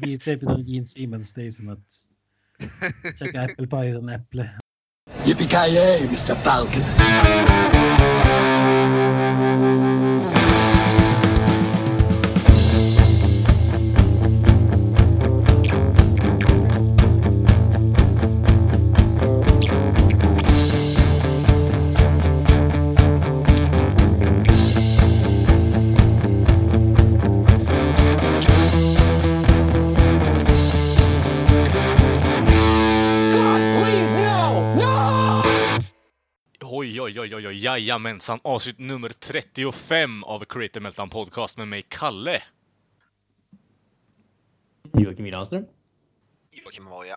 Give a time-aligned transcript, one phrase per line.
[0.00, 2.08] Bilköpet av typ Gene Simmons, det är som att
[3.18, 4.50] käka äppelpaj utan äpple.
[5.24, 6.34] Yippee-ki-yay, Mr.
[6.34, 6.82] Falcon.
[37.80, 38.40] Jajamensan.
[38.44, 42.42] Avsnitt nummer 35 av Creative Meltdown Podcast med mig, Kalle.
[44.92, 45.64] Joakim Granström.
[46.52, 47.16] Joakim Voja.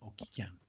[0.00, 0.60] Och Ken.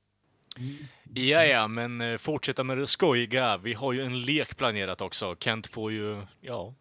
[1.13, 3.57] Ja, ja, men eh, fortsätta med det skojiga.
[3.57, 5.35] Vi har ju en lek planerat också.
[5.39, 6.73] Kent får ju, ja,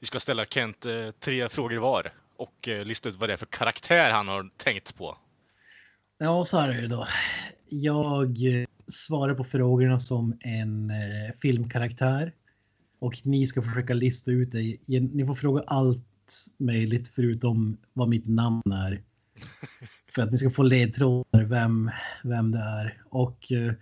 [0.00, 3.36] vi ska ställa Kent eh, tre frågor var och eh, lista ut vad det är
[3.36, 5.18] för karaktär han har tänkt på.
[6.18, 7.06] Ja, så här är det då.
[7.68, 8.36] Jag
[8.90, 12.32] svarar på frågorna som en eh, filmkaraktär.
[12.98, 14.78] Och ni ska försöka lista ut det.
[15.00, 16.06] Ni får fråga allt
[16.56, 19.02] möjligt förutom vad mitt namn är.
[20.14, 21.90] För att ni ska få ledtrådar vem,
[22.24, 23.02] vem det är.
[23.04, 23.72] Och eh,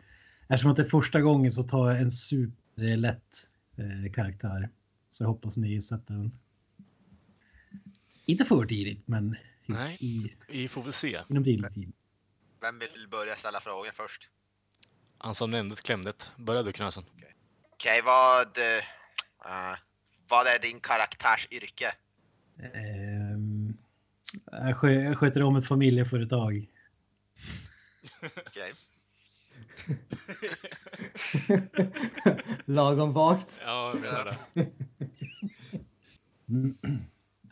[0.48, 4.68] eftersom att det är första gången så tar jag en superlätt eh, karaktär.
[5.10, 6.32] Så jag hoppas ni sätter den.
[8.26, 9.36] Inte för tidigt, men
[9.66, 9.96] Nej.
[10.00, 11.18] i, Vi får väl se.
[11.28, 11.92] inom rimlig tid.
[12.60, 14.28] Vem vill börja ställa frågor först?
[15.18, 16.32] Han som nämnde klämdet.
[16.36, 17.04] Börja du, Knösen.
[17.72, 18.58] Okej, vad...
[18.58, 18.82] eh,
[20.28, 21.94] vad är din karaktärs yrke?
[22.74, 23.76] Ehm,
[24.50, 26.66] jag, skö, jag sköter om ett familjeföretag.
[28.46, 28.72] Okej.
[32.64, 33.46] Lagom vagt.
[33.60, 34.38] Ja, jag menar det.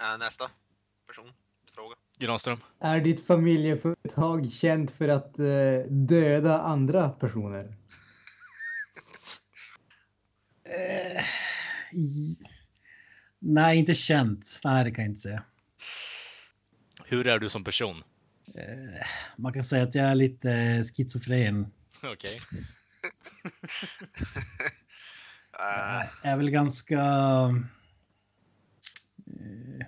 [0.00, 0.50] Eh, nästa.
[2.18, 2.60] Granström.
[2.80, 7.74] Är ditt familjeföretag känt för att eh, döda andra personer?
[10.64, 11.22] Eh,
[13.38, 14.60] nej, inte känt.
[14.64, 15.42] Nej, det kan jag inte säga.
[17.04, 18.02] Hur är du som person?
[18.54, 19.06] Eh,
[19.36, 21.66] man kan säga att jag är lite eh, schizofren.
[22.02, 22.40] Okej.
[25.58, 27.00] Eh, Jag är väl ganska
[29.26, 29.86] eh,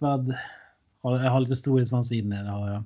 [0.00, 2.84] Har, jag har lite storhetsvansinne, det har jag.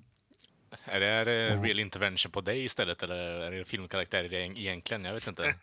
[0.85, 5.05] Är det, är det real intervention på dig istället, eller är det filmkaraktärer egentligen?
[5.05, 5.43] Jag vet inte.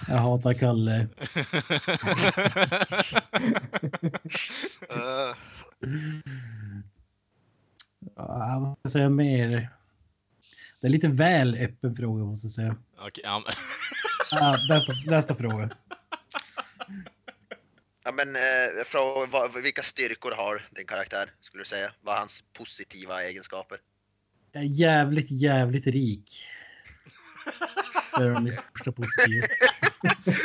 [0.08, 1.08] Jag hatar Kalle.
[8.16, 9.68] Ja, vad ska jag säga mer?
[10.80, 12.76] Det är lite väl öppen fråga måste jag säga.
[12.98, 13.54] Okej, ja, men-
[14.42, 15.70] Ah, nästa, nästa fråga.
[18.06, 21.92] Ja, men eh, fråga, vad, vilka styrkor har din karaktär, skulle du säga?
[22.00, 23.78] Vad är hans positiva egenskaper?
[24.52, 26.30] Jag är jävligt, jävligt rik.
[28.18, 29.46] Det är största positiva.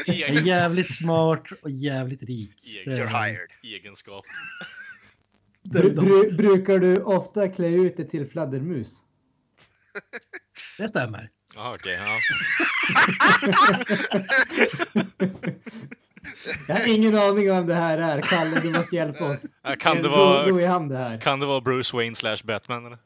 [0.05, 2.55] Jag är jävligt smart och jävligt rik.
[2.85, 3.49] You're hired.
[3.63, 4.25] egenskap.
[5.63, 8.97] Bru- brukar du ofta klä ut dig till fladdermus?
[10.77, 11.29] Det stämmer.
[11.55, 11.99] Ja, okej.
[16.47, 16.53] ja.
[16.67, 18.21] Jag har ingen aning om det här är.
[18.21, 19.39] Kalle, du måste hjälpa oss.
[19.63, 21.17] Ja, Kan det Gå- Gå vara, i hamn det här.
[21.17, 22.85] kan det vara Bruce Wayne slash Batman?
[22.85, 22.97] Eller?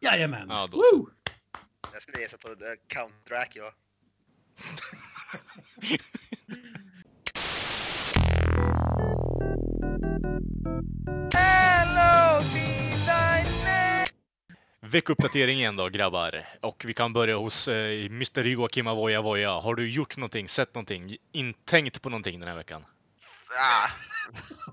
[0.00, 0.46] Jajamän.
[0.48, 0.96] Ja, då så.
[0.96, 1.08] Woo!
[1.92, 2.54] Jag skulle gissa på uh,
[2.88, 3.70] Count Dracula.
[14.84, 16.48] Veckuppdatering igen då, grabbar.
[16.60, 19.50] Och vi kan börja hos eh, Mr Joakim Avoya Voya.
[19.50, 22.84] Har du gjort någonting, sett någonting, intänkt på någonting den här veckan?
[23.58, 23.88] Ah.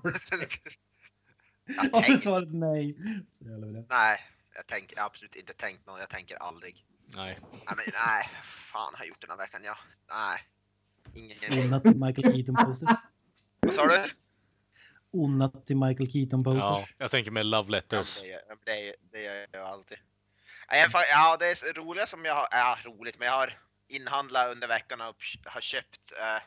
[0.02, 2.96] jag Och så tänk, svaret nej.
[3.88, 4.20] Nej,
[4.54, 6.00] jag tänker absolut inte tänkt något.
[6.00, 6.84] Jag tänker aldrig.
[7.16, 7.38] Nej.
[7.52, 8.28] Nej, men, nej,
[8.72, 9.60] fan har jag gjort den här veckan?
[9.64, 9.76] Ja,
[10.10, 10.40] nej.
[11.14, 11.64] Ingen.
[11.64, 12.96] Onnat till Michael Keaton-poster.
[13.60, 14.10] Vad sa du?
[15.12, 16.58] Onnat till Michael Keaton-poster.
[16.60, 18.20] Ja, jag tänker med Love Ja, Letters.
[18.20, 19.98] det, gör- det, det gör jag alltid.
[20.70, 23.58] Ja, det är roliga som jag har, ja roligt, men jag har
[23.88, 26.42] inhandlat under veckan och har köpt eh,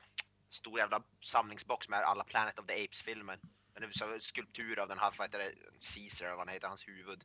[0.49, 3.39] stor jävla samlingsbox med alla Planet of the Apes-filmer.
[3.91, 5.53] Så skulptur av den här, vad heter det,
[5.93, 7.23] Caesar, vad han heter, hans huvud.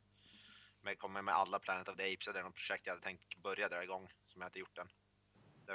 [0.81, 2.93] Men jag kommer med alla Planet of the Apes, och det är något projekt jag
[2.93, 4.89] hade tänkt börja dra igång, som jag inte gjort än.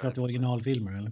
[0.01, 1.11] För att det är originalfilmer eller?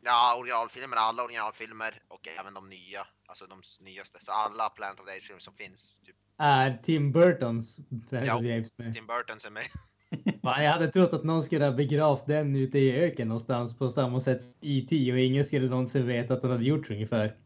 [0.00, 4.18] Ja, originalfilmer, alla originalfilmer och även de nya, alltså de nyaste.
[4.22, 5.94] Så alla Planet of the Apes-filmer som finns.
[6.04, 7.78] Typ Är Tim Burtons
[8.10, 8.40] Ja.
[8.40, 8.94] med?
[8.94, 9.66] Tim Burtons är med.
[10.42, 13.88] Fan, jag hade trott att någon skulle ha begravt den ute i öken någonstans på
[13.88, 15.12] samma sätt som E.T.
[15.12, 17.36] och ingen skulle någonsin veta att den hade gjorts ungefär.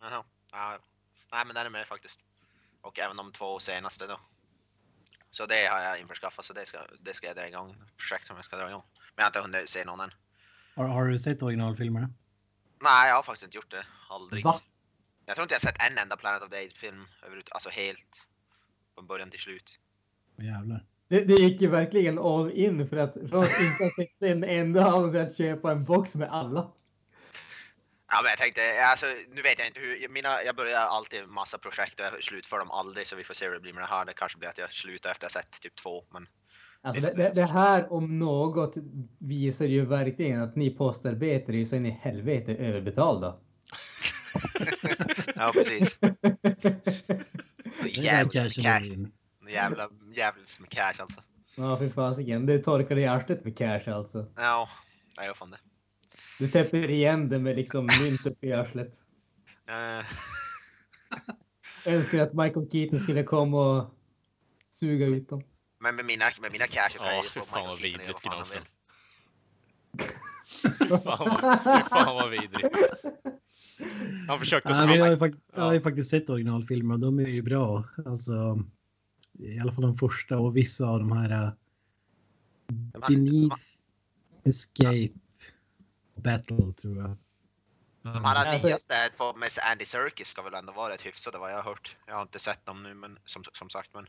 [0.00, 0.24] Jaha.
[0.52, 0.78] Ja,
[1.32, 2.18] nej men den är med faktiskt.
[2.80, 4.20] Och även de två senaste då.
[5.30, 7.76] Så det har jag införskaffat, så det ska, det ska jag dra igång.
[7.96, 8.82] Projekt som jag ska dra igång.
[8.98, 10.10] Men jag har inte hunnit se någon än.
[10.74, 12.08] Har, har du sett originalfilmerna?
[12.80, 13.86] Nej, jag har faktiskt inte gjort det.
[14.10, 14.44] Aldrig.
[14.44, 14.60] Va?
[15.26, 17.70] Jag tror inte jag har sett en enda Planet of the Apes film överhuvud, alltså
[17.70, 18.22] helt.
[19.02, 19.78] Från början till slut.
[20.36, 20.84] Jävlar.
[21.08, 24.44] Det, det gick ju verkligen all in för att från att inte ha sett en
[24.44, 26.72] enda av att köpa en box med alla.
[28.08, 31.58] Ja men jag tänkte, alltså nu vet jag inte hur, mina, jag börjar alltid massa
[31.58, 33.86] projekt och jag slutför dem aldrig så vi får se hur det blir med det
[33.86, 34.04] här.
[34.04, 36.28] Det kanske blir att jag slutar efter jag sett typ två men
[36.80, 38.74] Alltså det, det, det här om något
[39.18, 43.36] visar ju verkligen att ni postarbetare är så in i helvete överbetalda.
[45.34, 45.98] ja precis.
[47.94, 49.52] Det är Jävligt cash med cash.
[49.52, 51.22] Jävla, jävligt med cash alltså.
[51.54, 52.46] Ja, för fasiken.
[52.46, 54.26] Du torkar i arslet med cash alltså.
[54.36, 54.68] Ja,
[55.16, 55.58] jag gör fan det.
[56.38, 58.92] Du täpper igen det med liksom mynt upp i arslet.
[59.68, 60.04] Eh,
[61.92, 63.94] Önskar att Michael Keaton skulle komma och
[64.70, 65.42] suga ut dem.
[65.80, 68.20] men med mina, med mina cash kan jag Ja, ju fy få fan vad vidrigt
[68.26, 68.44] fan.
[70.62, 72.76] Fy vad, fy fan vad vidrigt.
[74.28, 77.18] Han försökte Ja, men jag, har ju jag har ju faktiskt sett originalfilmer och de
[77.18, 77.84] är ju bra.
[78.06, 78.64] Alltså,
[79.38, 81.52] I alla fall de första och vissa av de här uh,
[83.08, 83.62] Beneath
[84.44, 85.12] Escape
[86.14, 87.16] Battle tror jag.
[88.02, 91.50] De här Alltså- nyaste två med Andy Serkis ska väl ändå vara rätt hyfsade vad
[91.50, 91.96] jag har hört.
[92.06, 94.06] Jag har inte sett dem nu men som, som sagt men.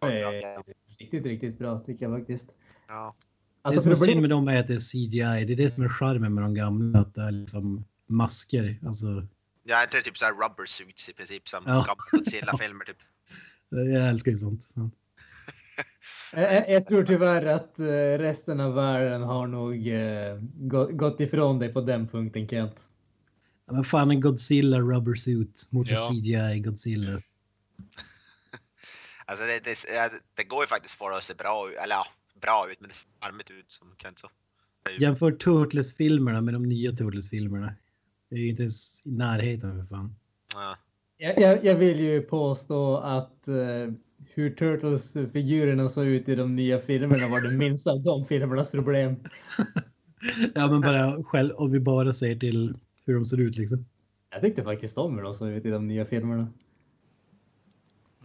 [0.00, 0.62] Det är
[0.98, 2.50] riktigt, riktigt bra tycker jag faktiskt.
[2.88, 3.14] Ja.
[3.62, 5.44] det Alltså, som är synd med dem är att det är CGI.
[5.44, 6.98] Det är det som är charmen med de gamla.
[6.98, 8.78] Att det är liksom masker.
[8.86, 9.26] Alltså,
[9.64, 11.72] Jag är inte typ såhär rubber suits i princip som Ja.
[11.72, 12.96] gamla Godzilla-filmer typ.
[13.68, 14.68] jag älskar ju sånt.
[14.74, 14.90] Ja.
[16.34, 17.84] Jag, jag- tror tyvärr att eh,
[18.18, 22.86] resten av världen har nog eh, gå- gått ifrån dig på den punkten Kent.
[23.66, 26.08] Ja, Men fan en Godzilla rubber suit mot en Ja.
[26.10, 27.22] CGI Godzilla.
[29.26, 32.06] Alltså det, det, ja, det går ju faktiskt för att se bra ut, eller ja,
[32.40, 34.30] bra ut men det ser charmigt ut som Kent så.
[34.90, 37.74] Ju- Jämför Turtles-filmerna med de nya Turtles-filmerna.
[38.32, 40.16] Det är ju inte ens i närheten för fan.
[40.54, 40.76] Ja.
[41.16, 43.92] Jag, jag, jag vill ju påstå att eh,
[44.34, 49.16] hur Turtles-figurerna såg ut i de nya filmerna var det minsta av de filmernas problem.
[50.54, 52.74] Ja men bara själv, om vi bara ser till
[53.04, 53.84] hur de ser ut liksom.
[54.30, 56.48] Jag tyckte faktiskt om hur de såg ut i de nya filmerna.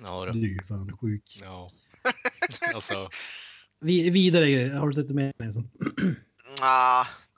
[0.01, 0.45] Ja, Du då.
[0.45, 1.39] är ju fan sjuk.
[1.41, 1.71] ja.
[2.73, 3.09] Alltså,
[3.79, 4.73] Vi, vidare grejer.
[4.73, 5.69] Har du sett det med Mason?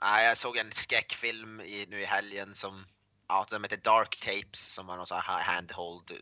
[0.00, 2.86] Ja, jag såg en skräckfilm i, nu i helgen som,
[3.28, 6.12] ja, som heter Dark Tapes som var någon sån här handhold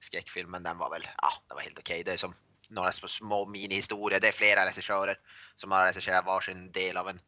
[0.00, 2.04] skräckfilm, men den var väl, ja, den var helt okej.
[2.04, 2.34] Det är som
[2.68, 4.20] några små, minihistorier.
[4.20, 5.18] Det är flera regissörer
[5.56, 7.20] som har regisserat varsin del av en.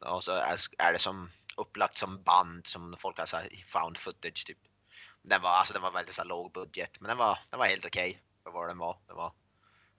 [0.00, 4.46] Och så är, är det som upplagt som band som folk har så found footage
[4.46, 4.58] typ.
[5.22, 7.86] Den var, alltså den var väldigt så låg budget, men den var, den var helt
[7.86, 8.98] okej för vad den var.
[9.06, 9.32] Det var,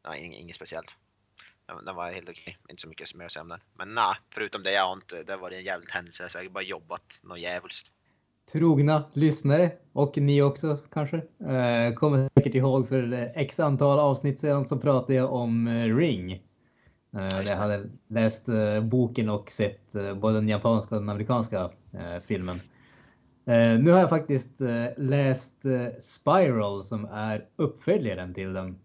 [0.01, 0.93] det var inget, inget speciellt.
[1.85, 3.59] Den, var helt okej, inte så mycket mer att säga om den.
[3.73, 6.49] Men nej, förutom det jag har inte, det var en jävligt händelse så jag har
[6.49, 7.91] bara jobbat något djävulskt.
[8.51, 14.39] Trogna lyssnare och ni också kanske eh, kommer säkert ihåg för eh, x antal avsnitt
[14.39, 16.41] sedan så pratade jag om eh, Ring.
[17.45, 18.45] Jag hade läst
[18.81, 21.69] boken och sett både den japanska och den amerikanska
[22.25, 22.61] filmen.
[23.79, 24.61] Nu har jag faktiskt
[24.97, 25.53] läst
[25.99, 28.79] Spiral som är uppföljaren till den.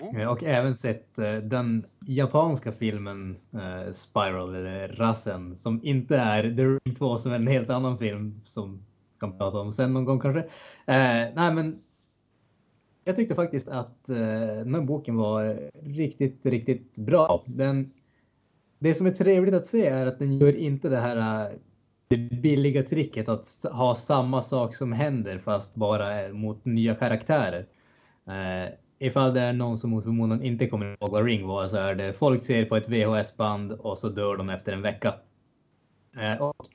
[0.00, 6.42] Eh, Och även sett eh, den japanska filmen eh, Spiral, eller Rasen, som inte är
[6.42, 8.76] The Ring 2 som är en helt annan film som
[9.12, 10.40] vi kan prata om sen någon gång kanske.
[10.86, 11.82] Eh, nej men
[13.04, 14.16] jag tyckte faktiskt att eh,
[14.64, 17.42] den här boken var riktigt, riktigt bra.
[17.46, 17.92] Den,
[18.78, 21.58] det som är trevligt att se är att den gör inte det här
[22.08, 27.66] det billiga tricket att ha samma sak som händer fast bara mot nya karaktärer.
[28.26, 31.76] Eh, ifall det är någon som mot förmodan inte kommer ihåg vad Ring var så
[31.76, 35.14] är det folk ser på ett VHS-band och så dör de efter en vecka.
[36.20, 36.66] Eh, och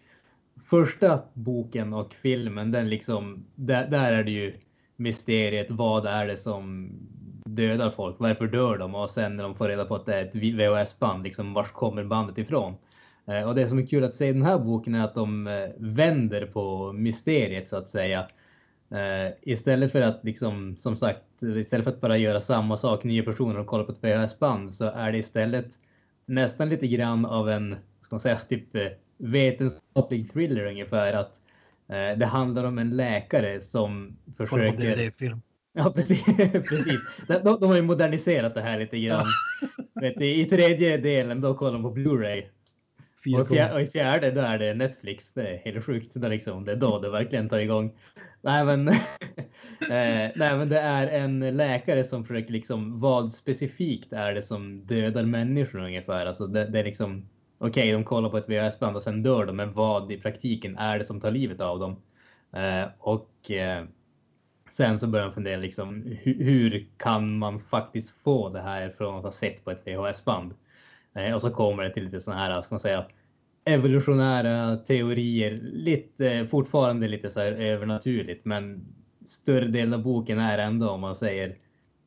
[0.66, 4.58] första boken och filmen, den liksom, där, där är det ju
[4.96, 5.72] mysteriet.
[5.72, 6.92] Vad är det som
[7.46, 8.16] dödar folk?
[8.20, 8.96] Varför dör de?
[8.96, 12.04] Och sen när de får reda på att det är ett VHS-band, liksom vars kommer
[12.04, 12.76] bandet ifrån?
[13.26, 15.48] Eh, och det som är kul att se i den här boken är att de
[15.48, 18.28] eh, vänder på mysteriet så att säga.
[18.92, 23.24] Eh, istället för att liksom, som sagt, istället för att bara göra samma sak, nya
[23.24, 25.68] personer och kolla på ett VHS-band så är det istället
[26.26, 31.14] nästan lite grann av en, ska man säga, typ eh, vetenskaplig thriller ungefär.
[31.14, 31.40] Att
[31.90, 34.96] eh, det handlar om en läkare som Kolla på försöker...
[34.96, 35.42] DVD-film.
[35.74, 36.26] Ja, precis.
[36.70, 37.02] precis.
[37.28, 39.26] De, de, de har ju moderniserat det här lite grann.
[40.02, 42.44] Vet du, I tredje delen, då kollar de på Blu-ray.
[43.40, 45.34] Och, fjär, och i fjärde då är det Netflix.
[45.34, 46.12] Det är helt sjukt.
[46.14, 47.94] Det liksom, det är då det verkligen tar igång.
[48.44, 48.88] Nej men,
[49.92, 54.86] eh, nej, men det är en läkare som försöker liksom vad specifikt är det som
[54.86, 56.26] dödar människor ungefär.
[56.26, 59.46] Alltså det, det är liksom okej, okay, de kollar på ett VHS-band och sen dör
[59.46, 62.02] de, men vad i praktiken är det som tar livet av dem?
[62.54, 63.86] Eh, och eh,
[64.70, 69.18] sen så börjar man fundera liksom hur, hur, kan man faktiskt få det här från
[69.18, 70.54] att ha sett på ett VHS-band?
[71.16, 73.06] Eh, och så kommer det till lite sådana här, ska man säga,
[73.66, 78.86] evolutionära teorier, lite, fortfarande lite så här övernaturligt, men
[79.26, 81.56] större delen av boken är ändå om man säger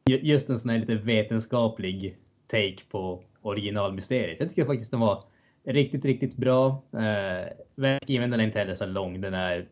[0.06, 4.40] just en sån här lite vetenskaplig take på originalmysteriet.
[4.40, 5.24] Jag tycker faktiskt den var
[5.64, 6.82] riktigt, riktigt bra.
[6.92, 9.20] Eh, välskriven, den är inte heller så lång.
[9.20, 9.68] Den är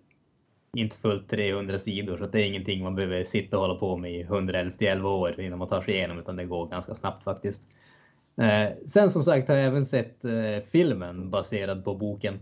[0.76, 4.12] inte fullt 300 sidor, så det är ingenting man behöver sitta och hålla på med
[4.12, 7.62] i 111 år innan man tar sig igenom, utan det går ganska snabbt faktiskt.
[8.36, 12.38] Eh, sen som sagt har jag även sett eh, filmen baserad på boken.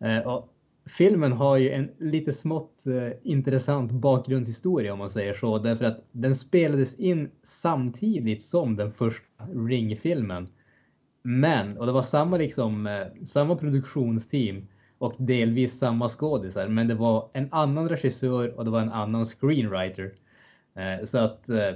[0.00, 0.52] Eh, och
[0.86, 6.04] filmen har ju en lite smått eh, intressant bakgrundshistoria om man säger så, därför att
[6.12, 10.48] den spelades in samtidigt som den första Ring-filmen.
[11.22, 14.66] Men, och det var samma liksom, eh, samma produktionsteam
[14.98, 19.26] och delvis samma skådisar, men det var en annan regissör och det var en annan
[19.26, 20.12] screenwriter.
[20.74, 21.72] Eh, så att eh,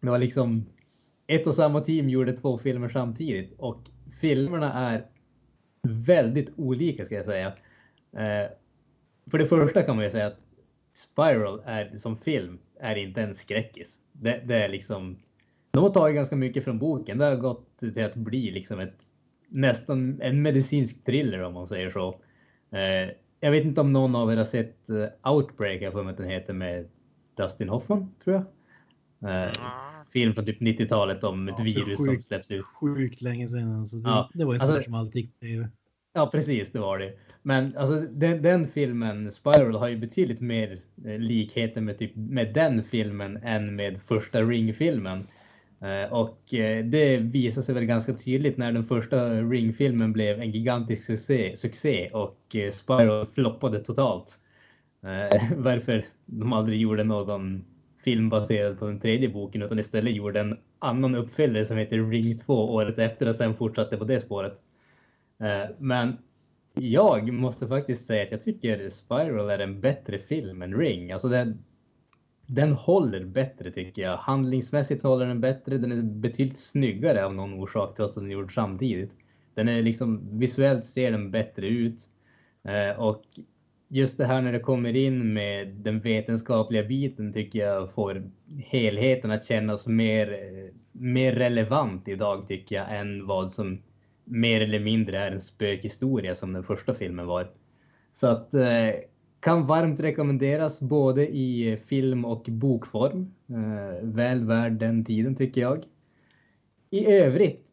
[0.00, 0.66] det var liksom
[1.26, 3.80] ett och samma team gjorde två filmer samtidigt och
[4.20, 5.06] filmerna är
[5.82, 7.46] väldigt olika ska jag säga.
[8.12, 8.50] Eh,
[9.30, 10.40] för det första kan man ju säga att
[10.94, 13.98] Spiral är som film är inte en skräckis.
[14.12, 15.16] Det, det är liksom.
[15.70, 17.18] De har tagit ganska mycket från boken.
[17.18, 19.02] Det har gått till att bli liksom ett
[19.48, 22.20] nästan en medicinsk thriller om man säger så.
[22.70, 26.10] Eh, jag vet inte om någon av er har sett eh, Outbreak, jag får mig
[26.10, 26.88] att den heter med
[27.36, 28.44] Dustin Hoffman tror jag.
[29.30, 29.52] Eh,
[30.16, 32.64] film från typ 90-talet om ett virus sjukt, som släpps ut.
[32.64, 33.80] Sjukt länge sedan.
[33.80, 35.68] Alltså det, ja, det var ju alltså, som alltid gick på
[36.14, 37.12] Ja, precis, det var det.
[37.42, 42.54] Men alltså, den, den, filmen, Spiral, har ju betydligt mer eh, likheter med, typ, med
[42.54, 45.26] den filmen än med första Ring-filmen.
[45.80, 50.50] Eh, och eh, det visar sig väl ganska tydligt när den första Ring-filmen blev en
[50.50, 54.38] gigantisk succé, succé och Spiral floppade totalt.
[55.56, 57.64] Varför de aldrig gjorde någon
[58.06, 62.38] film baserad på den tredje boken utan istället gjorde en annan uppföljare som heter Ring
[62.38, 64.60] 2 året efter och sen fortsatte på det spåret.
[65.40, 66.18] Eh, men
[66.74, 71.12] jag måste faktiskt säga att jag tycker Spiral är en bättre film än Ring.
[71.12, 71.64] Alltså den,
[72.46, 74.16] den håller bättre tycker jag.
[74.16, 75.78] Handlingsmässigt håller den bättre.
[75.78, 79.12] Den är betydligt snyggare av någon orsak trots att den är gjord samtidigt.
[79.54, 82.08] Den är liksom visuellt ser den bättre ut
[82.64, 83.24] eh, och
[83.88, 89.30] just det här när det kommer in med den vetenskapliga biten tycker jag får helheten
[89.30, 90.38] att kännas mer,
[90.92, 93.82] mer relevant idag tycker jag än vad som
[94.24, 97.50] mer eller mindre är en spökhistoria som den första filmen var.
[98.12, 98.90] Så att eh,
[99.40, 103.34] kan varmt rekommenderas både i film och bokform.
[103.48, 105.84] Eh, väl värd den tiden tycker jag.
[106.90, 107.66] I övrigt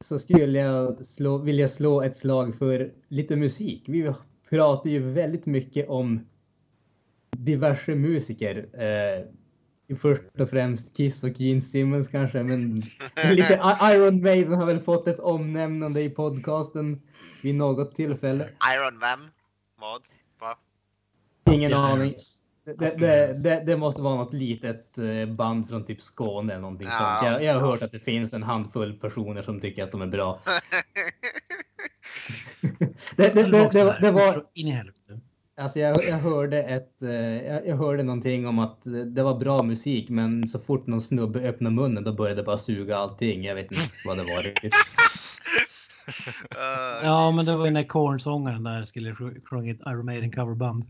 [0.00, 3.84] så skulle jag slå, vilja slå ett slag för lite musik.
[3.86, 4.12] Vi
[4.50, 6.28] pratar ju väldigt mycket om
[7.30, 8.66] diverse musiker.
[8.72, 9.24] Eh,
[9.96, 12.82] först och främst Kiss och Gene Simmons kanske, men
[13.30, 17.02] lite Iron Maiden har väl fått ett omnämnande i podcasten
[17.42, 18.48] vid något tillfälle.
[18.74, 19.20] Iron vem?
[19.80, 20.02] Vad?
[20.40, 20.58] Va?
[21.50, 22.14] Ingen aning.
[22.64, 26.88] Det, det, det, det, måste vara något litet eh, band från typ Skåne eller någonting
[26.88, 27.32] ja, sånt.
[27.32, 30.06] Jag, jag har hört att det finns en handfull personer som tycker att de är
[30.06, 30.40] bra.
[33.16, 34.44] det, det, det, det, det var...
[34.54, 35.20] In i helvete.
[35.58, 37.10] Alltså jag, jag, hörde ett, eh,
[37.68, 41.76] jag, hörde någonting om att det var bra musik, men så fort någon snubbe öppnade
[41.76, 43.44] munnen då började det bara suga allting.
[43.44, 44.74] Jag vet inte vad det var riktigt.
[47.02, 49.14] ja, men det var ju när Korn-sångaren där skulle
[49.44, 50.84] sjunga ett Iron Maiden coverband.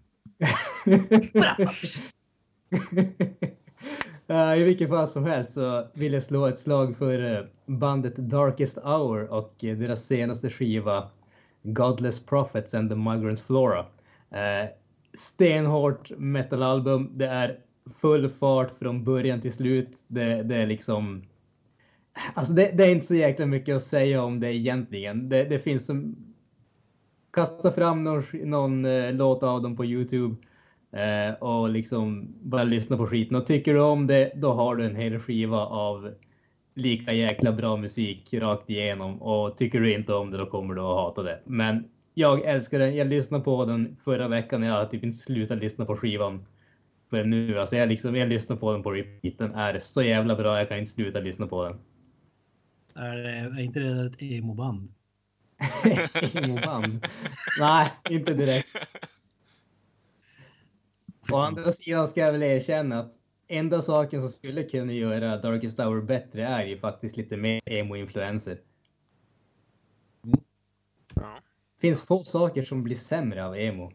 [4.56, 8.78] I vilket fall som helst så vill jag slå ett slag för eh, bandet Darkest
[8.78, 11.08] Hour och deras senaste skiva
[11.72, 13.86] Godless Prophets and the Migrant Flora.
[14.30, 14.68] Eh,
[15.14, 17.10] stenhårt metalalbum.
[17.14, 17.58] Det är
[18.00, 20.04] full fart från början till slut.
[20.06, 21.22] Det, det är liksom...
[22.34, 25.28] Alltså det, det, är inte så jäkla mycket att säga om det egentligen.
[25.28, 26.16] Det, det finns som...
[27.30, 30.36] Kasta fram någon, någon eh, låt av dem på Youtube
[30.92, 33.36] eh, och liksom bara lyssna på skiten.
[33.36, 36.14] Och tycker du om det, då har du en hel skiva av
[36.78, 39.22] lika jäkla bra musik rakt igenom.
[39.22, 41.40] Och tycker du inte om det, då kommer du att hata det.
[41.44, 42.96] Men jag älskar den.
[42.96, 44.62] Jag lyssnade på den förra veckan.
[44.62, 46.46] Jag har typ inte slutat lyssna på skivan
[47.10, 47.60] för nu.
[47.60, 49.38] Alltså jag, liksom, jag lyssnar på den på repeat.
[49.38, 50.58] Den är så jävla bra.
[50.58, 51.78] Jag kan inte sluta lyssna på den.
[52.94, 54.88] Är, är inte det ett emo-band?
[56.44, 57.06] Emoband?
[57.60, 58.68] Nej, inte direkt.
[61.30, 63.17] Å andra sidan ska jag väl erkänna att
[63.48, 68.60] enda saken som skulle kunna göra Darkest Hour bättre är ju faktiskt lite mer emo-influenser.
[71.14, 71.40] Ja,
[71.80, 73.92] finns få saker som blir sämre av emo.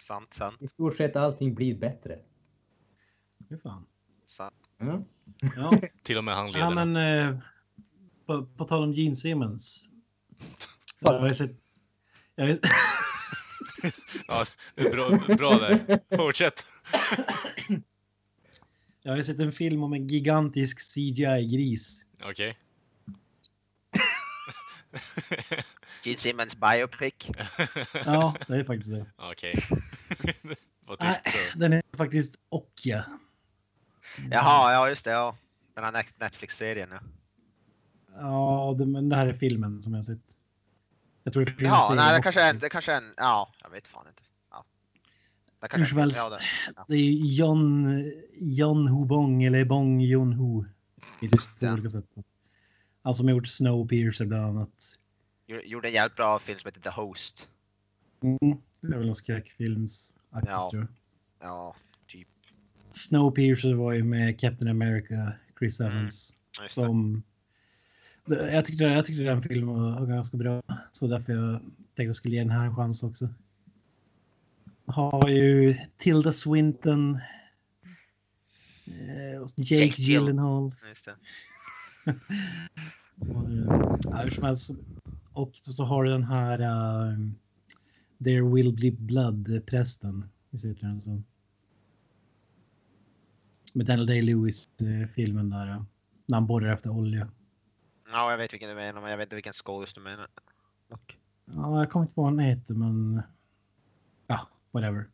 [0.00, 2.18] sant, sant, I stort sett allting blir bättre.
[3.48, 3.86] Fy fan.
[4.26, 4.54] sant.
[4.78, 5.04] Ja.
[5.56, 5.72] Ja,
[6.02, 6.84] Till och med ja handlederna.
[6.84, 7.38] men eh,
[8.26, 9.84] på, på tal om Gene Simmons.
[11.00, 11.50] Jag har sett...
[12.34, 12.58] Jag har,
[14.28, 14.44] Ja,
[14.74, 16.00] det är bra, bra där.
[16.16, 16.64] Fortsätt.
[19.02, 22.06] Jag har sett en film om en gigantisk CGI-gris.
[22.22, 22.58] Okej.
[26.04, 27.14] Gene Simmons biopic.
[28.06, 29.06] Ja, det är faktiskt det.
[29.16, 29.66] Okej.
[30.86, 31.60] Vad Nej, tyckte du?
[31.60, 33.04] den är faktiskt Okja.
[34.30, 35.36] Jaha, ja just det, ja.
[35.74, 37.00] Den här Net- Netflix-serien ja.
[38.20, 40.18] Ja, det, men det här är filmen som jag har sett.
[41.22, 43.54] Jag tror det finns Ja, nej det kanske är en, det kanske är en, ja,
[43.62, 44.21] jag vet fan inte.
[45.70, 46.16] Hur som helst.
[46.16, 46.30] ja,
[46.76, 47.88] det- Det är ju John,
[48.40, 50.62] John Ho Bong eller Bong Joon Ho.
[50.62, 52.04] Det finns ju olika sätt.
[53.02, 54.98] Han som har gjort Snowpiercer bland annat.
[55.46, 57.46] Gjorde- Gjorde en jävligt bra film som heter The Host.
[58.22, 58.38] Mm,
[58.80, 60.14] det är väl någon skräckfilms
[60.46, 60.72] Ja.
[61.40, 61.76] Ja,
[62.06, 62.28] typ.
[62.90, 66.36] Snowpiercer var ju med Captain America, Chris Mm, Evans.
[66.62, 66.68] Det.
[66.72, 67.22] som...
[68.26, 70.62] Jag tyckte, jag tyckte den filmen var ganska bra.
[70.92, 73.28] Så därför jag tänkte jag skulle ge den här en chans också.
[74.92, 77.18] Har ju Tilda Swinton.
[78.86, 80.74] eh, och Jake Jake Gyllenhaal.
[80.88, 81.08] Just.
[83.16, 84.70] Och, eh, helst.
[85.32, 87.18] Och så har du den här uh,
[88.24, 90.28] There will be blood-prästen.
[90.50, 91.22] Visst heter den så?
[93.72, 95.84] Med Daniel Day-Lewis-filmen där.
[96.26, 97.28] När han borrar efter olja.
[98.06, 100.28] Ja, jag vet vilken du menar, men jag vet inte vilken skådis du menar.
[100.88, 101.18] Dock.
[101.44, 103.22] Ja, jag kommer inte på vad den heter, men...
[104.26, 105.06] Ja, whatever.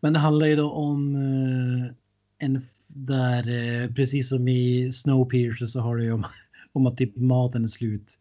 [0.00, 1.90] Men det handlar ju då om eh,
[2.38, 2.60] en...
[2.90, 6.24] Där, eh, precis som i Snowpiercer så har det ju om,
[6.72, 8.18] om att typ maten är slut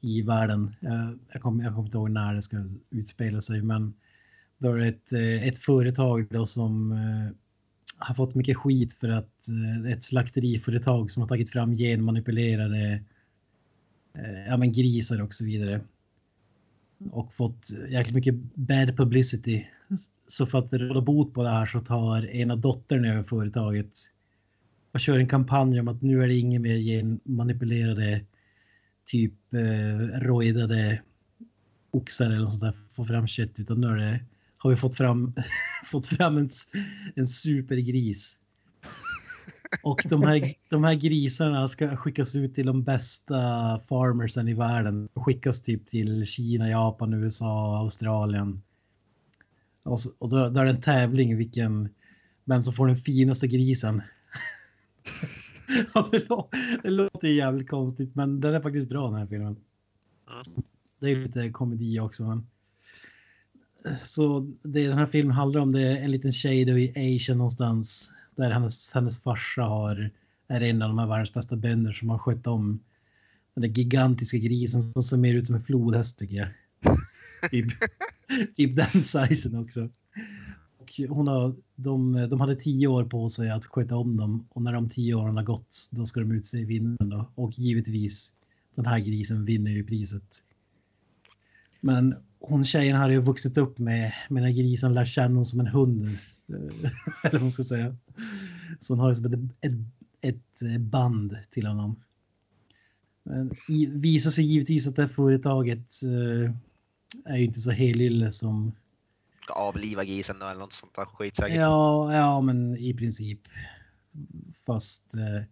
[0.00, 0.74] i världen.
[1.32, 2.56] Jag, kommer, jag kommer inte ihåg när det ska
[2.90, 3.94] utspela sig, men
[4.58, 6.92] då är det ett, eh, ett företag då som
[7.98, 9.48] har fått mycket skit för att
[9.88, 13.02] ett slakteriföretag som har tagit fram genmanipulerade
[14.48, 15.80] ja, men grisar och så vidare.
[17.10, 19.66] Och fått jäkligt mycket bad publicity.
[20.28, 23.92] Så för att råda bot på det här så tar ena dottern över företaget
[24.92, 28.24] och kör en kampanj om att nu är det inget mer genmanipulerade
[29.06, 31.02] typ eh, rojdade
[31.90, 34.20] oxar eller något sånt där få fram kött utan nu är det,
[34.58, 35.32] har vi fått fram,
[35.84, 36.48] fått fram en,
[37.14, 38.38] en supergris.
[39.82, 43.34] Och de här, de här grisarna ska skickas ut till de bästa
[43.88, 45.08] farmersen i världen.
[45.14, 48.62] Skickas typ till Kina, Japan, USA, Australien.
[49.82, 51.88] Och, så, och då, då är det en tävling vilken,
[52.44, 54.02] vem som får den finaste grisen.
[55.94, 56.48] ja, det, lå,
[56.82, 59.56] det låter jävligt konstigt men den är faktiskt bra den här filmen.
[61.00, 62.24] Det är lite komedi också.
[62.24, 62.46] Men...
[64.04, 68.12] Så det den här filmen handlar om det är en liten tjej i Asien någonstans
[68.36, 70.10] där hennes, hennes farsa har,
[70.48, 72.80] är en av de här världens bästa bönder som har skött om
[73.54, 76.48] den där gigantiska grisen som ser mer ut som en flodhäst tycker jag.
[77.50, 77.66] typ,
[78.54, 79.88] typ den sizen också.
[80.78, 84.62] Och hon har, de, de hade tio år på sig att sköta om dem och
[84.62, 87.30] när de tio åren har gått då ska de utse vinnaren då.
[87.34, 88.32] Och givetvis
[88.74, 90.42] den här grisen vinner ju priset.
[91.80, 95.60] Men hon tjejen hade ju vuxit upp med, med här grisen, lär känna honom som
[95.60, 96.18] en hund.
[96.48, 96.90] Eh,
[97.22, 97.96] Eller vad man ska säga.
[98.80, 99.72] Så hon har ju som ett,
[100.20, 102.00] ett, ett band till honom.
[103.22, 106.52] Men i, visar sig givetvis att det här företaget eh,
[107.24, 108.72] är ju inte så helylle som...
[109.42, 111.56] Ska avliva grisen eller något sånt där skit säkert.
[111.56, 113.40] Ja, ja, men i princip.
[114.66, 115.44] Fast eh,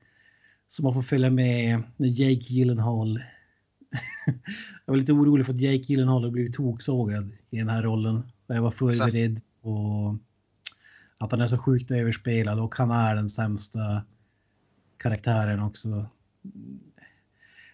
[0.68, 3.18] så man får följa med när Jake Gyllenhaal.
[4.86, 8.22] jag var lite orolig för att Jake Gyllenhaal har blivit toksågad i den här rollen.
[8.46, 10.18] Och jag var förberedd på
[11.24, 14.04] att han är så sjukt överspelad och han är den sämsta
[14.96, 16.06] karaktären också.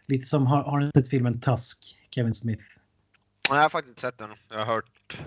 [0.06, 2.64] Lite som, har, har ni sett filmen Tusk, Kevin Smith?
[3.50, 4.30] Nej, Jag har faktiskt inte sett den.
[4.48, 5.20] Jag har hört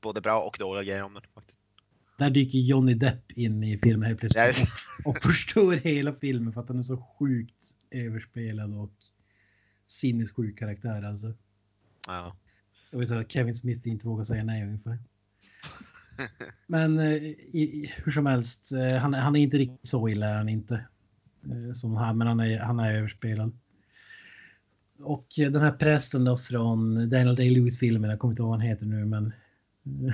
[0.00, 1.22] både bra och dåliga grejer om den.
[1.34, 1.58] Faktiskt.
[2.18, 4.66] Där dyker Johnny Depp in i filmen helt plötsligt Ja.
[5.04, 8.92] och, och förstör hela filmen för att han är så sjukt överspelad och
[9.86, 11.34] sinnessjuk karaktär alltså.
[12.06, 12.36] Ja.
[12.90, 14.98] Jag vet att Kevin Smith inte vågar säga nej ungefär.
[16.66, 20.26] Men eh, i, i, hur som helst, eh, han, han är inte riktigt så illa
[20.26, 20.74] är han inte.
[21.44, 23.52] Eh, som här, men han är, han är överspelad.
[24.98, 28.86] Och den här prästen då från Daniel Day-Lewis-filmen, jag kommer inte ihåg vad han heter
[28.86, 29.32] nu, men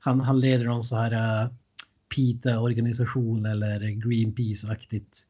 [0.00, 1.52] han, han leder någon så här uh,
[2.14, 5.26] PITA-organisation eller Greenpeace-aktigt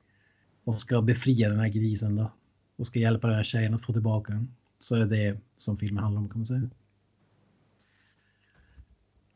[0.64, 2.32] och ska befria den här grisen då
[2.76, 4.54] och ska hjälpa den här tjejen att få tillbaka den.
[4.78, 6.70] Så är det som filmen handlar om kan man säga.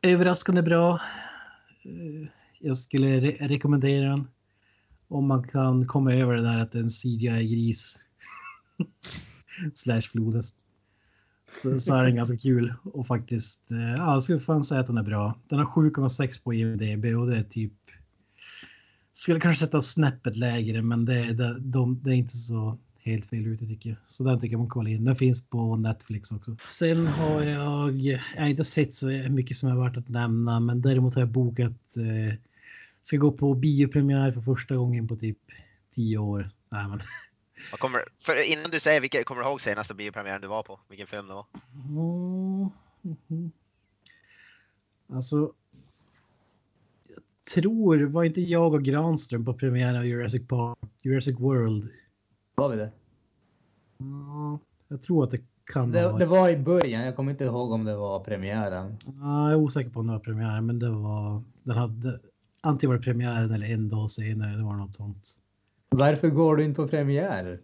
[0.04, 1.00] Överraskande bra.
[1.84, 2.28] Eh,
[2.60, 4.28] jag skulle re rekommendera den.
[5.08, 7.98] Om man kan komma över det där att det är en CGI-gris.
[9.74, 10.66] Slash flodhäst.
[11.62, 14.86] Så, så är den ganska kul och faktiskt, eh, ja, jag skulle fan säga att
[14.86, 15.34] den är bra.
[15.48, 17.72] Den har 7,6 på IMDB och det är typ
[19.12, 23.46] skulle kanske sätta snäppet lägre, men det, det, de, det är inte så helt fel
[23.46, 23.98] ute tycker jag.
[24.06, 25.04] Så den tycker jag man kolla in.
[25.04, 26.56] Den finns på Netflix också.
[26.66, 30.82] Sen har jag, jag har inte sett så mycket som är värt att nämna, men
[30.82, 32.38] däremot har jag bokat, eh,
[33.02, 35.38] ska gå på biopremiär för första gången på typ
[35.90, 36.50] tio år.
[36.68, 37.00] Nej, men.
[37.70, 40.80] Vad kommer, för innan du säger, vilka, kommer du ihåg senaste biopremiären du var på?
[40.88, 41.46] Vilken film det var?
[41.88, 42.70] Mm,
[43.02, 43.52] mhm.
[45.08, 45.52] Alltså.
[47.08, 47.22] Jag
[47.54, 51.90] tror, var inte jag och Granström på premiären av Jurassic Park, Jurassic World?
[52.54, 52.92] Var vi det?
[53.98, 55.40] Ja, jag tror att det
[55.72, 56.08] kan ha det?
[56.08, 56.20] varit.
[56.20, 57.02] Det var i början.
[57.02, 58.96] Jag kommer inte ihåg om det var premiären.
[59.06, 62.20] Ja, jag är osäker på om det var premiär, men det var, den hade
[62.64, 65.40] antingen var det premiären eller en dag senare, det var något sånt.
[65.88, 67.60] Varför går du inte på premiär?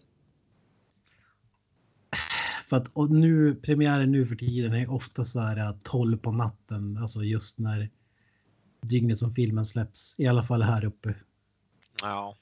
[2.65, 6.99] För att och nu, premiären nu för tiden är ofta så här 12 på natten,
[7.01, 7.89] alltså just när
[8.83, 11.15] dygnet som filmen släpps, i alla fall här uppe.
[12.03, 12.37] Ja,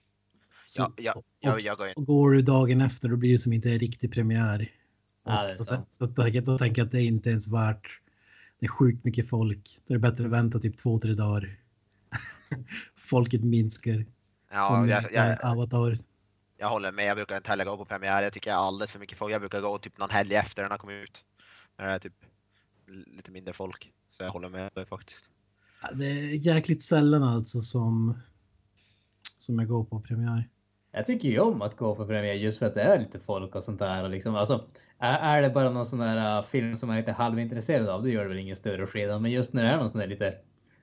[0.69, 1.95] Så, ja, ja, och, jag, jag går in.
[1.97, 4.73] går du dagen efter då blir det som inte en riktig premiär.
[5.23, 8.01] Och Ja, det är då, då, då, tänker jag att det är inte ens värt.
[8.59, 9.79] Det är sjukt mycket folk.
[9.87, 11.57] Då är det bättre att vänta typ två, tre dagar.
[12.97, 14.05] Folket minskar.
[14.51, 15.97] Ja, jag, det jag, Avatar.
[16.59, 17.07] jag håller med.
[17.07, 18.23] Jag brukar inte heller gå på premiär.
[18.23, 19.35] Jag tycker jag är alldeles för mycket folk.
[19.35, 21.25] Jag brukar gå typ någon helg efter den har kommit ut.
[21.79, 22.25] När det är typ
[22.87, 23.93] lite mindre folk.
[24.11, 25.21] Så jag håller med dig faktiskt.
[25.83, 28.19] Ja, Det är jäkligt sällan alltså som,
[29.39, 30.49] som jag går på premiär.
[30.93, 33.55] Jag tycker ju om att gå på premiär just för att det är lite folk
[33.55, 34.03] och sånt där.
[34.03, 34.65] Och liksom, alltså,
[34.99, 38.03] är, är det bara någon sån där uh, film som man är lite halvintresserad av,
[38.03, 39.23] då gör det väl ingen större skillnad.
[39.23, 40.35] Men just när det är någon sån där lite,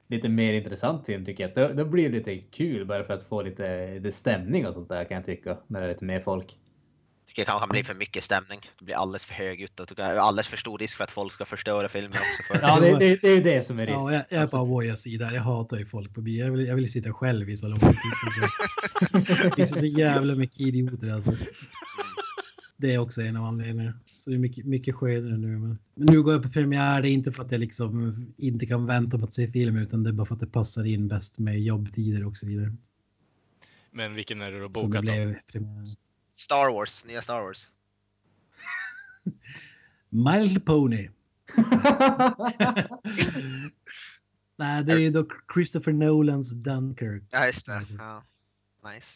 [0.07, 3.13] lite mer intressant film tycker jag att då, då blir det lite kul bara för
[3.13, 5.57] att få lite, lite stämning och sånt där kan jag tycka.
[5.67, 6.57] När det är lite mer folk.
[7.35, 8.59] Tycker det kanske kan bli för mycket stämning.
[8.79, 11.89] Det blir alldeles för högljutt och alldeles för stor risk för att folk ska förstöra
[11.89, 12.53] filmen också.
[12.53, 14.13] För Ja, det, det, det är ju det som är Ja, risken.
[14.13, 15.33] jag, jag är på Avoyas sida.
[15.33, 16.45] Jag hatar ju folk på bio.
[16.45, 17.93] Jag vill, jag vill sitta själv i salongen.
[19.27, 21.31] Det finns ju så jävla mycket idioter alltså.
[22.77, 23.99] Det är också en av anledningarna.
[24.15, 25.47] Så det är mycket, mycket skönare nu.
[25.47, 27.01] Men, men nu går jag på premiär.
[27.01, 30.03] Det är inte för att jag liksom inte kan vänta på att se film utan
[30.03, 32.75] det är bara för att det passar in bäst med jobbtider och så vidare.
[33.91, 35.11] Men vilken är det du har Så det bokat då?
[35.11, 35.85] blev premiär.
[36.35, 37.67] Star Wars, nya Star Wars.
[40.09, 41.09] My Little Pony.
[44.57, 47.23] Nej, det är dock Christopher Nolans Dunkirk.
[47.31, 47.85] Ja, just det.
[47.97, 48.23] Ja.
[48.93, 49.07] Nice.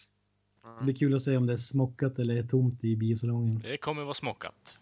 [0.63, 0.84] Det Ja.
[0.84, 3.60] blir kul att se om det är smockat eller tomt i biosalongen.
[3.60, 4.79] Det kommer vara smockat.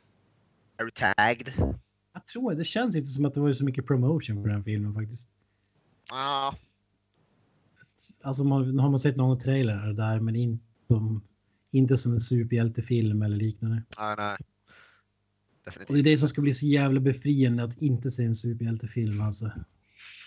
[0.78, 1.54] Är du tagged?
[2.14, 4.94] Jag tror det känns inte som att det var så mycket promotion för den filmen
[4.94, 5.30] faktiskt.
[6.10, 6.56] Ja,
[8.22, 11.22] Alltså man, har man sett någon trailer där men inte som,
[11.78, 13.84] inte som en superhjältefilm eller liknande.
[13.98, 14.38] ja nej.
[15.66, 16.04] Och det är Definitivt.
[16.06, 19.52] det som ska bli så jävla befriande att inte se en superhjältefilm alltså.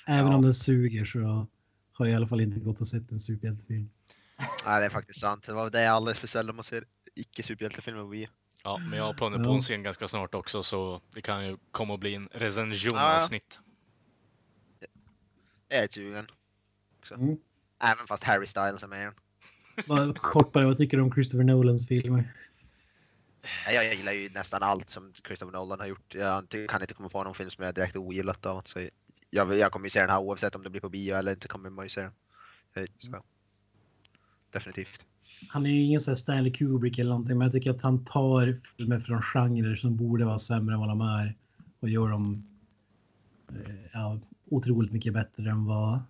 [0.06, 0.36] Även Ja.
[0.36, 1.46] om den suger så
[1.92, 3.90] har jag i alla fall inte gått och sett en superhjältefilm.
[4.64, 5.46] Ja, det är faktiskt sant.
[5.46, 6.84] Det var det är alldeles för sällan man ser
[7.14, 8.28] icke-superhjältefilmer på bio.
[8.64, 9.54] Ja, men jag har planer på Ja.
[9.54, 13.16] en scen ganska snart också, så det kan ju komma att bli en recension Ja.
[13.16, 13.58] avsnitt.
[15.68, 16.26] Jag är sugen.
[17.14, 17.36] Mm.
[17.82, 19.12] Även fast Harry Styles är med.
[19.88, 22.32] Bara Kort bara, vad tycker du om Christopher Nolans filmer?
[23.66, 26.14] Ja, Jag, jag gillar ju nästan allt som Christopher Nolan har gjort.
[26.14, 28.62] Jag kan inte komma på någon film som jag direkt ogillat av.
[28.64, 28.88] Så
[29.30, 31.48] jag, jag kommer ju se den här oavsett om det blir på bio eller inte
[31.48, 32.12] kommer man ju se den.
[32.74, 33.22] Så, så.
[34.52, 35.04] Definitivt.
[35.48, 38.04] Han är ju ingen sån här Stanley Kubrick eller någonting men jag tycker att han
[38.04, 41.34] tar filmer från genrer som borde vara sämre än vad de är
[41.80, 42.44] och gör dem
[43.48, 46.02] eh, ja, otroligt mycket bättre än vad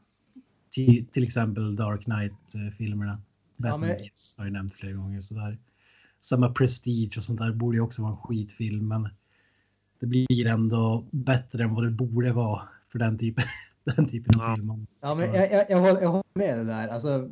[0.70, 3.18] till, till exempel Dark Knight-filmerna.
[3.61, 5.20] Batman men- Begins har jag nämnt flera gånger.
[5.23, 5.59] Sådär.
[6.20, 9.09] Samma Prestige och sånt där borde ju också vara en skitfilm men
[10.01, 12.61] det blir ändå bättre än vad det borde vara
[12.92, 13.44] för den typen,
[13.96, 14.57] den typen av Ja.
[14.57, 14.87] film.
[15.01, 16.88] Ja, men jag, jag, jag, håller, jag håller med det där.
[16.88, 17.31] Alltså,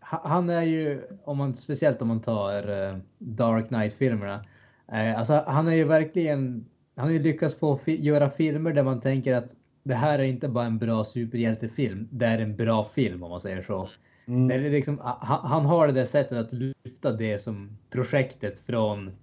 [0.00, 4.44] ha- han är ju, om man, speciellt om man tar eh, Dark Knight-filmerna.
[4.92, 6.64] Eh, alltså, han är ju verkligen,
[6.96, 10.22] han har ju lyckats få fi, göra filmer där man tänker att det här är
[10.22, 13.88] inte bara en bra superhjältefilm, det är en bra film om man säger så.
[14.26, 14.48] Mm.
[14.48, 19.16] Det är liksom, han, han har det där sättet att lyfta det som projektet från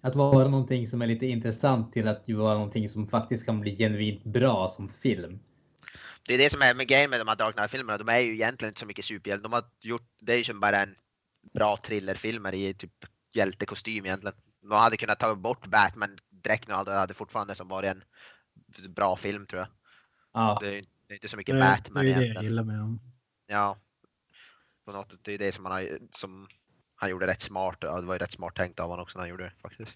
[0.00, 3.76] att vara någonting som är lite intressant till att vara någonting som faktiskt kan bli
[3.76, 5.40] genuint bra som film.
[6.26, 7.98] Det är det som är med grejen med de här Dark Knight-filmerna.
[7.98, 9.42] De är ju egentligen inte så mycket superhjälte.
[9.42, 10.94] De har gjort, det är ju som bara en
[11.54, 12.92] bra thrillerfilmer i typ
[13.34, 14.36] hjältekostym egentligen.
[14.62, 18.02] De hade kunnat ta bort och allt det hade fortfarande som varit en
[18.94, 19.68] bra film tror jag.
[20.32, 22.44] Ja, Det är, inte så mycket Det, Batman det är det jag egentligen.
[22.44, 23.00] gillar med dem.
[23.46, 23.78] Ja.
[24.84, 26.48] På något, det är det som han, som
[26.96, 27.80] han gjorde rätt smart.
[27.80, 29.90] Det var ju rätt smart tänkt av honom också när han gjorde det faktiskt.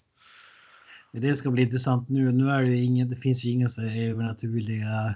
[1.11, 2.31] Det ska bli intressant nu.
[2.31, 5.15] Nu är det ingen, det finns ju inga så övernaturliga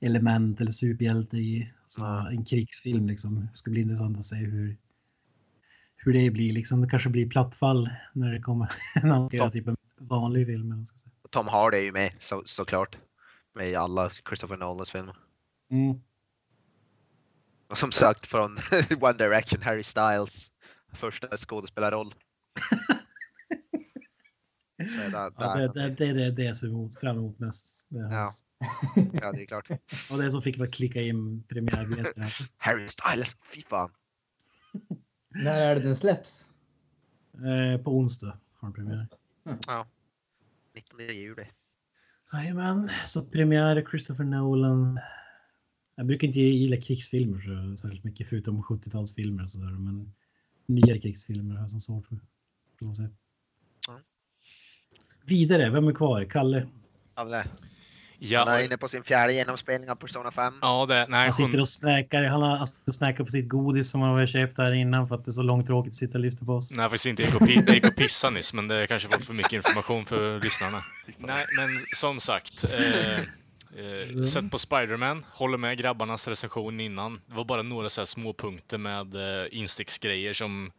[0.00, 3.40] element eller superhjälte i så en krigsfilm liksom.
[3.40, 4.76] Det ska bli intressant att se hur
[5.96, 6.80] hur det blir liksom.
[6.80, 10.86] Det kanske blir plattfall när det kommer när man ska göra typ en vanlig film.
[11.30, 12.96] Tom Hardy är ju med så, såklart.
[13.54, 15.16] Med alla Christopher Nolans filmer.
[15.70, 16.00] Mm.
[17.68, 18.58] Och som sagt från
[19.00, 20.50] One Direction, Harry Styles
[20.92, 22.14] första skådespelarroll.
[24.78, 27.38] Det är där- Ja, det, det, det är det, det jag ser emot, fram emot
[27.38, 27.86] mest.
[27.88, 28.30] Det är, Ja.
[29.12, 29.68] Ja, det är klart.
[30.10, 32.22] Och det som fick mig att klicka in premiärbiljetten.
[32.22, 32.50] här.
[32.56, 33.90] Harry Styles, fy fan.
[35.28, 36.44] när är det den släpps?
[37.34, 39.06] Eh, på onsdag har den premiär.
[40.74, 41.46] 19 juli.
[42.32, 44.98] Jajamän, så premiär Christopher Nolan.
[45.96, 49.70] Jag brukar inte gilla krigsfilmer så särskilt mycket förutom 70-talsfilmer och sådär.
[49.70, 50.12] Men
[50.66, 52.18] nyare krigsfilmer har jag som svårt för.
[53.86, 54.00] Ja.
[55.24, 56.24] Vidare, vem är kvar?
[56.24, 56.66] Kalle?
[57.14, 57.44] Han
[58.18, 60.54] Ja, är inne på sin fjärde genomspelning av Persona 5.
[60.62, 62.24] ja det, nej, Han sitter och snäkar.
[62.24, 65.24] Han har han snäkar på sitt godis som han har köpt här innan för att
[65.24, 66.70] det är så långtråkigt att sitta och lyssna på oss.
[66.76, 67.22] nej faktiskt inte.
[67.22, 70.04] Jag gick och jag gick och pissade nyss, men det kanske var för mycket information
[70.04, 70.82] för lyssnarna.
[71.18, 72.64] Nej, men som sagt.
[72.64, 73.20] Eh,
[73.76, 77.20] eh, sett på Spider-Man, håller med grabbarnas recension innan.
[77.26, 80.72] Det var bara några så här små punkter med eh, insticksgrejer som,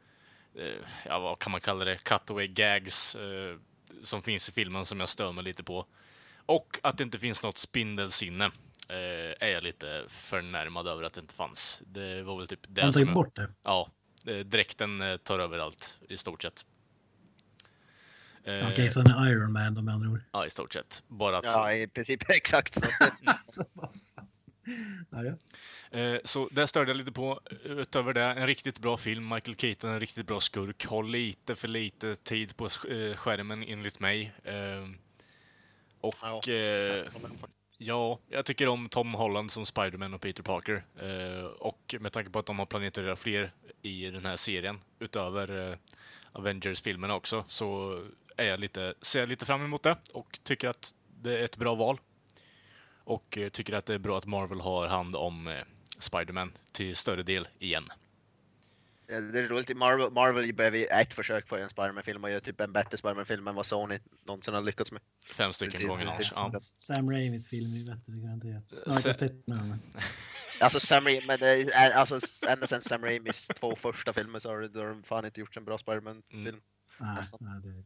[0.60, 3.56] eh, ja vad kan man kalla det, cutaway gags eh,
[4.04, 5.86] som finns i filmen som jag stör mig lite på.
[6.46, 8.46] Och att det inte finns något spindelsinne
[8.90, 11.82] eh, är jag lite förnärmad över att det inte fanns.
[11.86, 13.00] Det var väl typ det Han som...
[13.00, 13.50] tagit jag- bort det.
[13.64, 13.90] Ja,
[14.28, 16.66] eh, dräkten tar över allt i stort sett.
[18.48, 20.22] Eh, Okej, så han är Iron Man då med andra ord.
[20.32, 21.04] Ja, i stort sett.
[21.08, 21.44] Bara att...
[21.44, 22.78] Ja, i princip exakt
[25.10, 25.34] ja, ja.
[26.00, 27.40] Eh, så det störde jag lite på.
[27.64, 29.28] Utöver det, en riktigt bra film.
[29.30, 30.86] Michael Keaton, en riktigt bra skurk.
[30.86, 34.34] Har lite för lite tid på eh, skärmen enligt mig.
[36.02, 36.42] Och Ja.
[37.78, 40.84] ja, jag tycker om Tom Holland som Spider-Man och Peter Parker.
[41.60, 44.80] Och med tanke på att de har planerat att göra fler i den här serien,
[45.00, 45.78] utöver
[46.32, 48.00] Avengers-filmerna också, så
[48.38, 51.58] är jag lite, ser jag lite fram emot det och tycker att det är ett
[51.58, 51.97] bra val.
[53.04, 55.54] Och eh, tycker att det är bra att Marvel har hand om eh,
[55.97, 57.84] Spider-Man till större del igen.
[59.08, 62.39] Ja, Det är roligt, Marvel, Marvel behöver ju ett försök på en Spiderman-film och gör
[62.39, 65.02] typ en bättre Spiderman-film än vad Sony någonsin har lyckats med.
[65.34, 66.32] Fem stycken Det- gånger det- annars.
[66.36, 66.52] Ja.
[66.60, 68.63] Sam Raimis film är bättre garanterat.
[68.86, 69.69] Jag har inte sett den.
[69.69, 69.80] men-
[70.62, 74.50] Alltså Sam Raimi, men det är, alltså ända sedan Sam Raimis två första filmer så
[74.50, 76.45] har de- fan inte gjort en bra Spiderman-film.
[76.47, 76.62] Mm.
[77.00, 77.84] Nej, nej, det...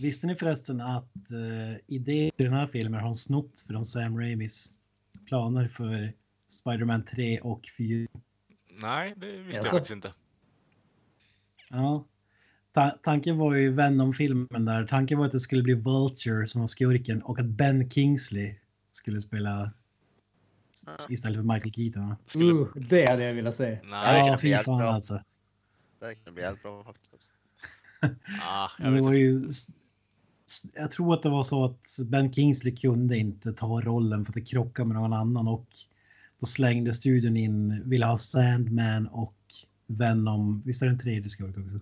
[0.00, 4.18] Visste ni förresten att uh, idén till den här filmen har han snott från Sam
[4.18, 4.80] Raimis
[5.26, 6.12] planer för
[6.48, 8.08] Spider-Man 3 och 4?
[8.82, 10.14] Nej, det visste jag faktiskt inte.
[11.68, 12.04] Ja.
[12.72, 14.86] Ta tanken var ju Venom-filmen där.
[14.86, 18.54] Tanken var att det skulle bli Vulture som var skurken och att Ben Kingsley
[18.92, 19.72] skulle spela
[21.08, 22.14] istället för Michael Keaton.
[22.26, 22.52] Skulle...
[22.52, 23.78] Uh, det hade jag velat se.
[23.84, 24.88] Nej, Ja, fy fan bra.
[24.88, 25.22] alltså.
[26.00, 27.14] Det kan bli jävligt bra faktiskt.
[27.14, 27.30] Också.
[28.42, 29.16] ah, jag Det var inte.
[29.16, 29.52] ju,
[30.74, 34.34] jag tror att det var så att Ben Kingsley kunde inte ta rollen för att
[34.34, 35.66] det krockade med någon annan och
[36.40, 39.34] då slängde studion in, ville ha Sandman och
[39.86, 40.62] Venom.
[40.64, 41.80] Visst är det en tredje skurk också?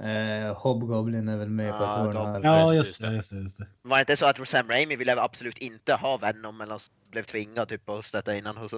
[0.00, 2.22] Eh, Hobgoblin är väl med på den Goblin.
[2.22, 2.40] här.
[2.42, 3.14] Ja, just det.
[3.14, 3.66] Just det, just det.
[3.82, 6.68] Var det inte så att Sam Raimi ville absolut inte ha Venom men
[7.10, 8.68] blev tvingad typ att sätta in honom?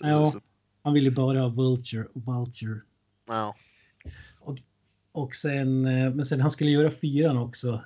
[0.00, 0.34] Ja.
[0.82, 2.06] Han ville ju bara ha Vulture.
[2.14, 2.80] Vulture.
[3.28, 3.56] ja.
[5.12, 7.82] Och sen, eh, men sen han skulle göra fyran också.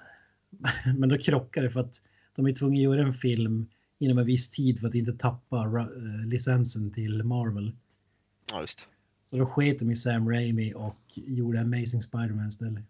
[0.97, 2.03] Men då krockade det för att
[2.37, 3.67] de är tvungna att göra en film
[3.99, 7.77] inom en viss tid för att inte tappa eh, licensen till Marvel.
[8.51, 8.87] ja, just.
[9.27, 12.85] Så då sket de i Sam Raimi och gjorde Amazing Spider-Man istället.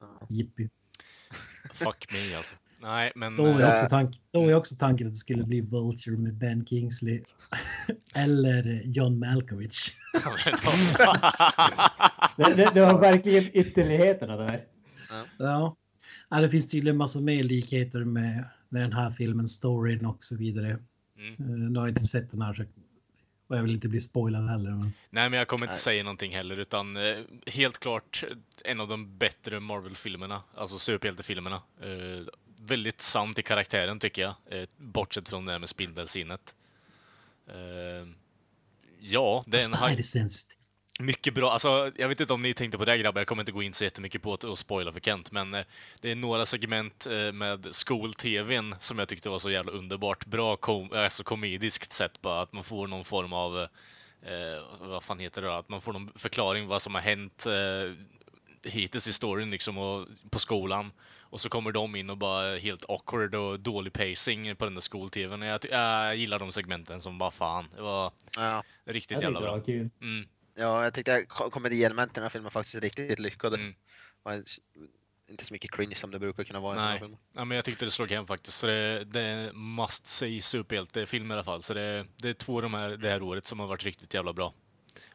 [0.00, 0.26] Ja.
[0.30, 0.70] Yippie.
[1.72, 2.54] Fuck me alltså.
[2.82, 3.36] Nej, men...
[3.36, 4.16] Då är, eh, också tank,
[4.56, 7.22] också tanken att det skulle bli Vulture med Ben Kingsley.
[8.14, 9.90] Eller John Malkovich.
[12.36, 14.64] Det, det, det var verkligen ytterligheterna där.
[15.38, 15.76] Ja.
[16.28, 20.36] ja, det finns tydligen massa mer likheter med, med den här filmen, storyn och så
[20.36, 20.78] vidare.
[21.18, 21.32] Mm.
[21.38, 22.68] Eh, Nu har jag inte sett den här så jag
[23.46, 24.70] Och jag vill inte bli spoilad heller.
[24.70, 24.92] Men...
[25.10, 25.80] Nej, men jag kommer inte Nej.
[25.80, 28.24] säga någonting heller, utan eh, helt klart
[28.64, 31.56] en av de bättre Marvel-filmerna, alltså superhjältefilmerna.
[31.82, 32.26] Eh,
[32.60, 36.54] väldigt sant i karaktären, tycker jag, eh, bortsett från det här med spindelsinnet.
[37.48, 38.08] Eh,
[39.00, 40.04] ja, det är en...
[40.04, 40.58] Sensitivt.
[40.98, 41.50] Mycket bra.
[41.50, 43.74] Alltså, jag vet inte om ni tänkte på det grabbar, jag kommer inte gå in
[43.74, 45.64] så jättemycket på att spoila för Kent, men eh,
[46.00, 50.26] det är några segment eh, med skol-tvn som jag tyckte var så jävla underbart.
[50.26, 53.68] Bra, kom alltså komediskt sätt bara, att man får någon form av, eh,
[54.80, 55.54] vad fan heter det då?
[55.54, 57.92] Att man får någon förklaring vad som har hänt eh,
[58.70, 60.92] hittills i storyn liksom, och, på skolan.
[61.34, 64.80] Och så kommer de in och bara helt awkward och dålig pacing på den där
[64.80, 65.42] skol-tvn.
[65.42, 67.64] Jag, jag gillar de segmenten som bara fan.
[67.76, 68.64] Det var Ja.
[68.84, 69.50] riktigt jävla bra.
[69.52, 69.90] var kul.
[70.00, 73.56] Mm, ja, jag tyckte ko- komedielementen i den här filmen var faktiskt riktigt lyckade.
[73.56, 73.74] mm.
[74.22, 74.32] Och
[75.30, 77.00] inte så mycket cringe som det brukar kunna vara i den här Nej.
[77.00, 77.18] filmen.
[77.34, 78.58] Ja, men jag tyckte det slog hem faktiskt.
[78.58, 81.62] Så det, det är must see superhjältefilm i alla fall.
[81.62, 84.14] Så det, det är två av de här, det här året som har varit riktigt
[84.14, 84.52] jävla bra.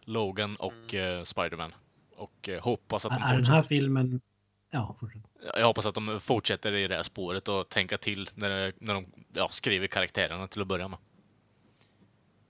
[0.06, 1.74] Logan och eh, Spiderman.
[2.16, 3.56] Och eh, hoppas att de Är den fortsätter.
[3.56, 4.22] här filmen...
[4.72, 5.22] Ja, fortsätt.
[5.58, 9.06] Jag hoppas att de fortsätter i det här spåret och tänka till när, när de
[9.34, 11.00] ja, skriver karaktärerna till att börja med.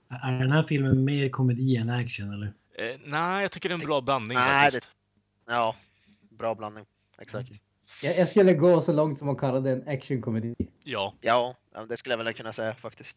[0.08, 2.46] Är den här filmen mer komedi än action eller?
[2.78, 4.92] Eh, nej, jag tycker det är en bra blandning Nej, faktiskt.
[5.46, 5.76] Ja,
[6.30, 6.84] bra blandning.
[7.18, 7.50] Exakt.
[8.02, 10.54] Jag, jag skulle gå så långt som att kalla det en actionkomedi.
[10.82, 11.56] Ja, Ja,
[11.88, 13.16] det skulle jag väl kunna säga faktiskt.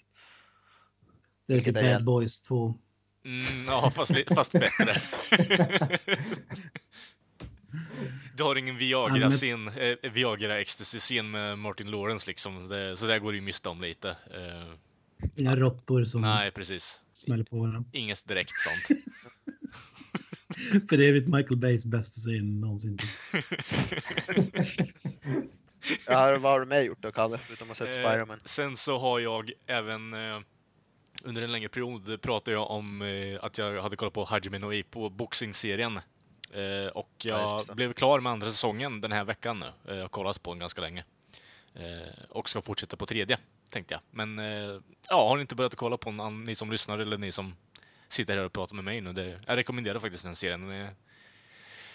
[1.47, 2.75] Det är typ Bad Boys 2.
[3.25, 4.95] mm, ja fast, fast bättre.
[8.37, 12.69] Du har ingen Viagra-scen, eh, Viagra-ecstasy-scen med Martin Lawrence liksom.
[12.69, 14.09] Det, så där går det ju miste om lite.
[14.09, 14.73] Eh,
[15.35, 17.01] Inga råttor som nej, precis.
[17.13, 17.83] smäller på varandra.
[17.91, 18.99] Inget direkt sånt.
[20.89, 22.99] För det är Michael Bays bästa scen någonsin.
[26.07, 27.37] Ja, vad har du med gjort då, Kalle?
[27.37, 28.39] Förutom att ha sett Eh, Spiderman.
[28.43, 30.39] sen så har jag även eh,
[31.23, 34.73] under en längre period pratat jag om eh, att jag hade kollat på Hajime no
[34.73, 35.99] Ippo boxing-serien.
[36.53, 37.75] Eh, och Ja, jag det.
[37.75, 39.91] blev klar med andra säsongen den här veckan nu.
[39.91, 41.03] Eh, jag har kollat på den ganska länge.
[41.75, 43.37] Eh, och ska fortsätta på tredje,
[43.71, 44.01] tänkte jag.
[44.11, 47.31] Men eh, ja, har ni inte börjat kolla på den, ni som lyssnar eller ni
[47.31, 47.55] som
[48.07, 49.13] sitter här och pratar med mig nu.
[49.13, 50.61] Det, jag rekommenderar faktiskt den serien.
[50.61, 50.95] Den är,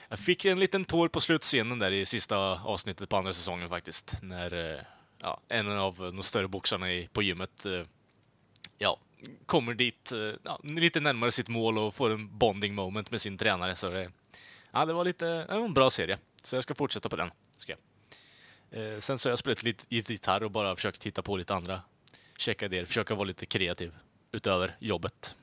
[0.09, 4.17] jag fick en liten tår på slutscenen där i sista avsnittet på andra säsongen faktiskt.
[4.23, 4.81] När eh,
[5.23, 7.83] ja, en av de större boxarna i, på gymmet eh,
[8.79, 8.99] ja,
[9.47, 10.13] kommer dit
[10.45, 13.77] ja, lite närmare sitt mål och får en bonding moment med sin tränare.
[13.77, 14.11] Så det,
[14.73, 16.19] ja, det var lite det var en bra serie.
[16.43, 17.31] Så jag ska fortsätta på den.
[17.59, 17.79] Ska jag.
[18.71, 21.83] Eh, sen så har jag spelat lite, gitarr och bara försökt titta på lite andra
[22.39, 23.93] checka idéer, försöka vara lite kreativ
[24.33, 25.35] utöver jobbet.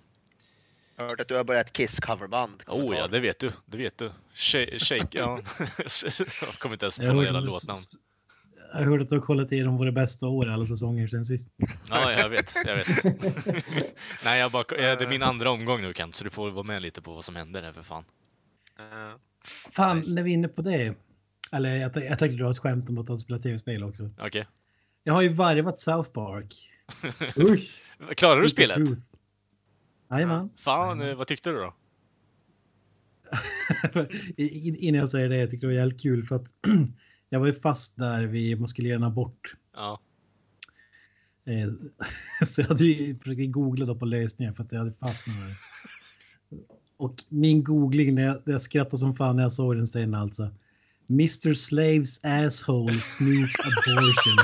[0.96, 2.64] Jag har hört att du har börjat Kiss coverband.
[2.68, 3.52] Oh ja, det vet du.
[3.66, 4.12] Det vet du.
[4.34, 5.40] Shake, shake ja.
[6.42, 7.82] jag kommer inte ens på några jävla låtnamn.
[8.74, 11.50] Jag hörde att du har kollat igenom våra bästa år alla säsonger sen sist.
[11.90, 12.56] Ja, jag vet.
[12.66, 12.88] Jag vet.
[14.24, 16.64] Nej, jag bara, ja, det är min andra omgång nu Kent, så du får vara
[16.64, 18.06] med lite på vad som händer här för fan.
[18.78, 19.20] Ja.
[19.72, 20.96] Fan, när vi är inne på det.
[21.52, 24.10] Eller jag, jag tänkte dra ett skämt om att han spelar tv-spel också.
[24.20, 24.48] Okej.
[25.04, 26.70] Jag har ju varvat South Park.
[27.38, 27.82] Usch!
[28.16, 28.90] Klarar du spelet?
[30.10, 30.50] Jajamän.
[30.58, 31.74] Fan, eh, vad tyckte du då?
[34.38, 36.46] In- Innan jag säger det, jag tyckte det var jävligt kul för att
[37.30, 39.56] jag var ju fast där vi man skulle göra en abort.
[39.76, 40.00] Ja.
[41.46, 41.70] Eh,
[42.48, 45.56] Så jag hade ju försökt googla då på lösningar för att jag hade fastnat där.
[46.98, 50.50] Och min googling, när jag, skrattade som fan när jag såg den sen alltså.
[51.10, 54.38] Mr Slaves asshole snoop abortion.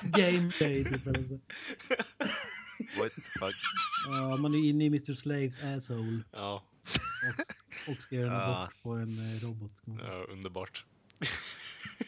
[0.02, 1.38] Gameplay typ eller så.
[2.98, 3.54] What the fuck?
[4.08, 6.62] Ja, man är inne i Mr Slaves asshole Ja,
[7.86, 8.58] och, och ska göra en Ja.
[8.62, 9.72] abort på en eh, robot.
[9.86, 10.84] ja underbart.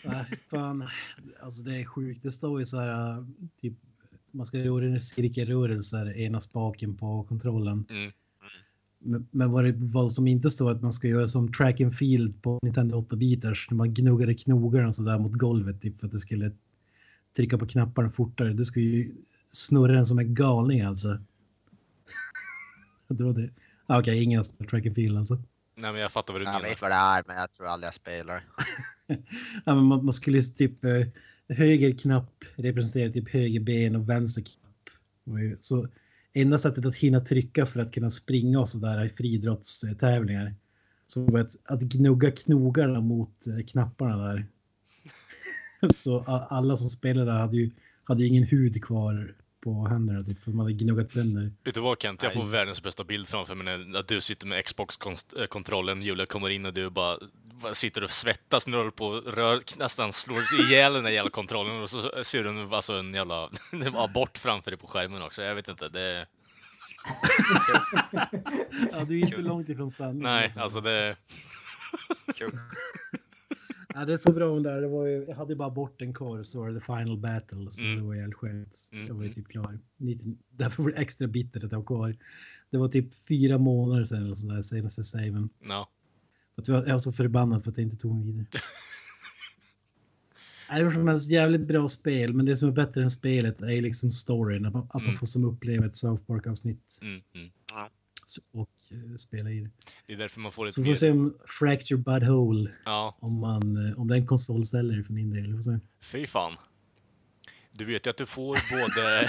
[0.04, 0.88] Nej, fan.
[1.42, 2.22] Alltså det är sjukt.
[2.22, 3.24] Det står ju så här, äh,
[3.60, 3.74] typ,
[4.32, 7.86] man ska göra en cirkelrörelse, ena spaken på kontrollen.
[7.90, 8.12] Mm.
[8.98, 11.94] Men, men vad, det, vad som inte står att man ska göra som track and
[11.94, 16.12] field på Nintendo 8-bitars, när man gnuggade knogarna så där mot golvet, typ för att
[16.12, 16.52] det skulle
[17.36, 18.52] trycka på knapparna fortare.
[18.52, 19.14] Det skulle ju
[19.46, 21.18] snurra den som en galning alltså.
[23.08, 23.50] det var det.
[23.86, 25.34] Ah, Okej, ingen har spelat track and field alltså.
[25.74, 26.68] Nej, men jag fattar vad du Jag menar.
[26.68, 28.44] vet vad det är, men jag tror aldrig jag spelar.
[29.64, 31.06] Ja, men man, man skulle ju typ eh,
[31.52, 34.90] höger knapp representerar typ höger ben och vänster knapp.
[35.60, 35.88] Så
[36.34, 40.54] enda sättet att hinna trycka för att kunna springa och sådär i friidrottstävlingar.
[41.06, 44.46] Så var att, att gnugga knogarna mot eh, knapparna där.
[45.94, 47.70] Så alla som spelade hade ju
[48.04, 51.52] hade ingen hud kvar på händerna typ, för man hade gnuggat sönder.
[51.64, 52.22] Vet du vad Kent?
[52.22, 56.50] Jag får världens bästa bild framför mig när att du sitter med Xbox-kontrollen, Julia kommer
[56.50, 57.18] in och du bara
[57.62, 61.10] bara sitter och svettas när du håller på och rör, nästan slår ihjäl den där
[61.10, 63.50] jävla kontrollen och så ser du en, alltså en jävla
[63.94, 65.42] abort framför dig på skärmen också.
[65.42, 66.26] Jag vet inte, det...
[68.92, 70.22] Ja, du är inte långt ifrån sanningen.
[70.22, 71.16] Nej, alltså det...
[72.34, 72.50] Kul.
[73.94, 74.80] Ja, det är så bra om det där.
[74.80, 77.70] Det var ju, jag hade bara bort en kvar så var det the final battle.
[77.70, 77.96] Så Mm.
[77.96, 78.88] det var helt skönt.
[78.92, 79.34] Mm, Jag var ju mm.
[79.34, 79.78] typ klar.
[79.96, 82.16] Lite, därför var det extra bittert att jag var kvar.
[82.70, 85.48] Det var typ fyra månader sedan eller sådär senaste saven.
[85.68, 85.88] Ja.
[86.56, 88.46] Att jag var- så förbannad för att jag inte tog mig vidare.
[90.78, 93.82] Det var som helst jävligt bra spel, men det som är bättre än spelet är
[93.82, 94.66] liksom storyn.
[94.66, 95.16] Att man, att man Mm.
[95.16, 97.50] får som uppleva ett South Park-avsnitt Mm, mm.
[98.52, 99.70] Och eh, spela i det.
[100.06, 100.94] Det är därför man får ett Så får vi mer...
[100.96, 105.30] se om Fracture Butthole, Ja, om, man, eh, om det är en konsolsäljare för min
[105.30, 105.46] del.
[105.46, 105.78] Vi får se.
[106.02, 106.52] fy fan.
[107.72, 109.28] Du vet ju att du får både...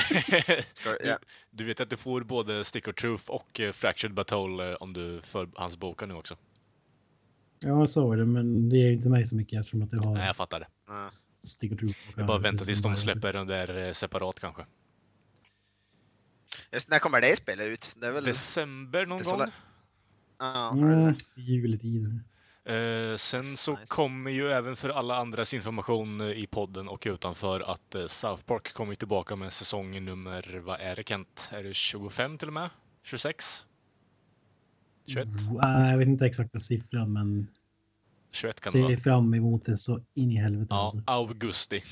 [1.03, 1.17] du,
[1.51, 5.21] du vet att du får både Stick of Truth och eh, Fractured eh, om du
[5.21, 6.37] för hans bokar nu också.
[7.59, 9.99] Ja, jag sa det, men det är ju inte mig så mycket eftersom att jag
[10.03, 10.67] har Nej, jag fattar det.
[11.47, 11.95] Stick Troop.
[12.15, 14.65] Det är bara att vänta tills de släpper den där separat kanske.
[16.73, 17.85] Just när kommer det spelet ut?
[17.95, 18.23] Det är väl...
[18.23, 19.41] December någon gång.
[20.39, 22.23] Ja, Mm, juletiden.
[22.65, 23.85] Eh, sen så Nice.
[23.87, 28.43] kommer ju även för alla andras information eh, i podden och utanför att eh, South
[28.43, 31.49] Park kommer tillbaka med säsong nummer, vad är det Kent?
[31.53, 32.69] Är det 25 till och med?
[33.03, 33.65] 26?
[35.07, 35.27] 21?
[35.27, 37.47] Uh, jag vet inte exakta siffran, men
[38.31, 40.67] 21 kan ser fram emot det så in i helvete.
[40.69, 41.01] Ja, Alltså.
[41.05, 41.83] augusti.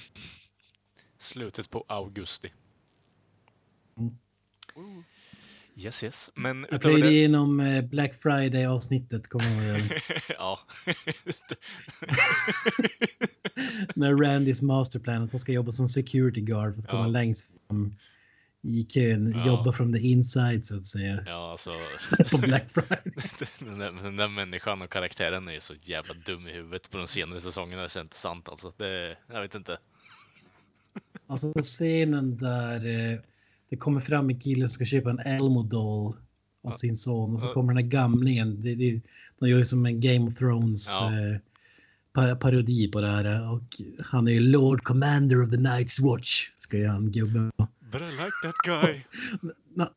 [1.20, 2.52] Slutet på augusti.
[4.76, 5.04] Mm.
[5.76, 6.32] Yes, yes.
[6.36, 7.12] Men Jag utöver det...
[7.12, 9.90] igenom eh, Black Friday-avsnittet, kommer jag ihåg.
[10.30, 10.60] ja.
[13.96, 17.08] När Randys masterplan att de ska jobba som security guard för att komma Ja.
[17.08, 17.96] längst fram
[18.64, 19.48] i kön, Ja.
[19.48, 21.24] jobba from the inside så att säga.
[21.26, 21.70] ja, alltså...
[22.32, 23.14] På Black Friday.
[23.60, 26.98] den, där, den där människan och karaktären är ju så jävla dum i huvudet på
[26.98, 27.82] de senare säsongerna.
[27.84, 28.72] Det känns inte sant alltså.
[28.78, 29.78] Det, jag vet inte.
[31.28, 33.20] Alltså scenen där eh,
[33.72, 36.14] det kommer fram en kille som ska köpa en Elmo doll
[36.62, 38.62] åt sin son och så kommer den här gamlingen.
[38.62, 39.02] Det, det,
[39.40, 41.12] de gör ju som en Game of Thrones Ja.
[41.12, 41.38] eh,
[42.14, 46.50] pa parodi på det här och han är ju Lord Commander of the Night's Watch.
[46.60, 47.52] Ska ju han gubben.
[47.92, 49.02] But I like that guy.
[49.74, 49.90] När,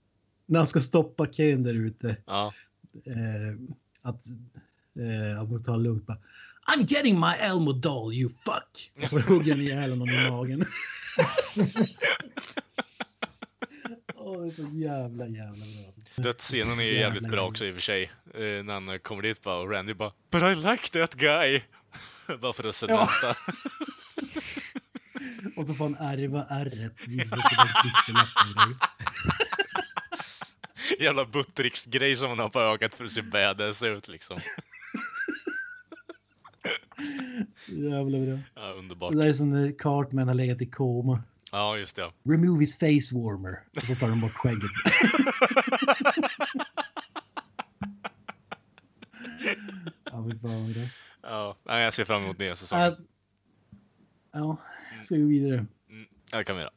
[0.47, 2.17] när han ska stoppa kön där ute.
[2.27, 2.53] Ja,
[3.07, 4.27] Eh, att,
[4.99, 6.19] eh, att man det lugnt bara.
[6.77, 8.93] I'm getting my Elmo doll you fuck!
[9.03, 10.65] Och så hugger han ihjäl honom i magen.
[14.27, 15.93] Åh, det är så jävla jävla bra.
[16.25, 18.03] dödsscenen är ju jävligt bra också i och för sig.
[18.35, 21.63] Eh, när han kommer dit bara och Randy bara But I like that guy.
[22.41, 23.29] bara för att sedmenta.
[25.57, 26.93] Och så får han ärva ärret.
[31.01, 34.39] Jävla buttericksgrej som han har på ögat för att se badass ut liksom.
[37.67, 38.39] Jävla bra.
[38.55, 39.13] Ja, underbart.
[39.13, 41.23] Det där är som när Cartman har legat i koma.
[41.55, 42.13] Ja, just det.
[42.25, 43.63] Remove his face warmer.
[43.77, 44.71] Och så tar de bort skägget.
[50.05, 50.83] ja, fy fan bra.
[51.23, 52.85] Ja, jag ser fram emot nya säsongen.
[52.93, 52.95] Äh,
[54.33, 54.57] Ja,
[55.03, 55.55] ska vi gå vidare.
[55.91, 56.73] Mm, det kan vi göra.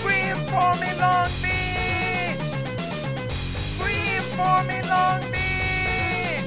[0.00, 2.40] Scream for me Long Beach!
[3.78, 6.44] Scream for me Long Beach!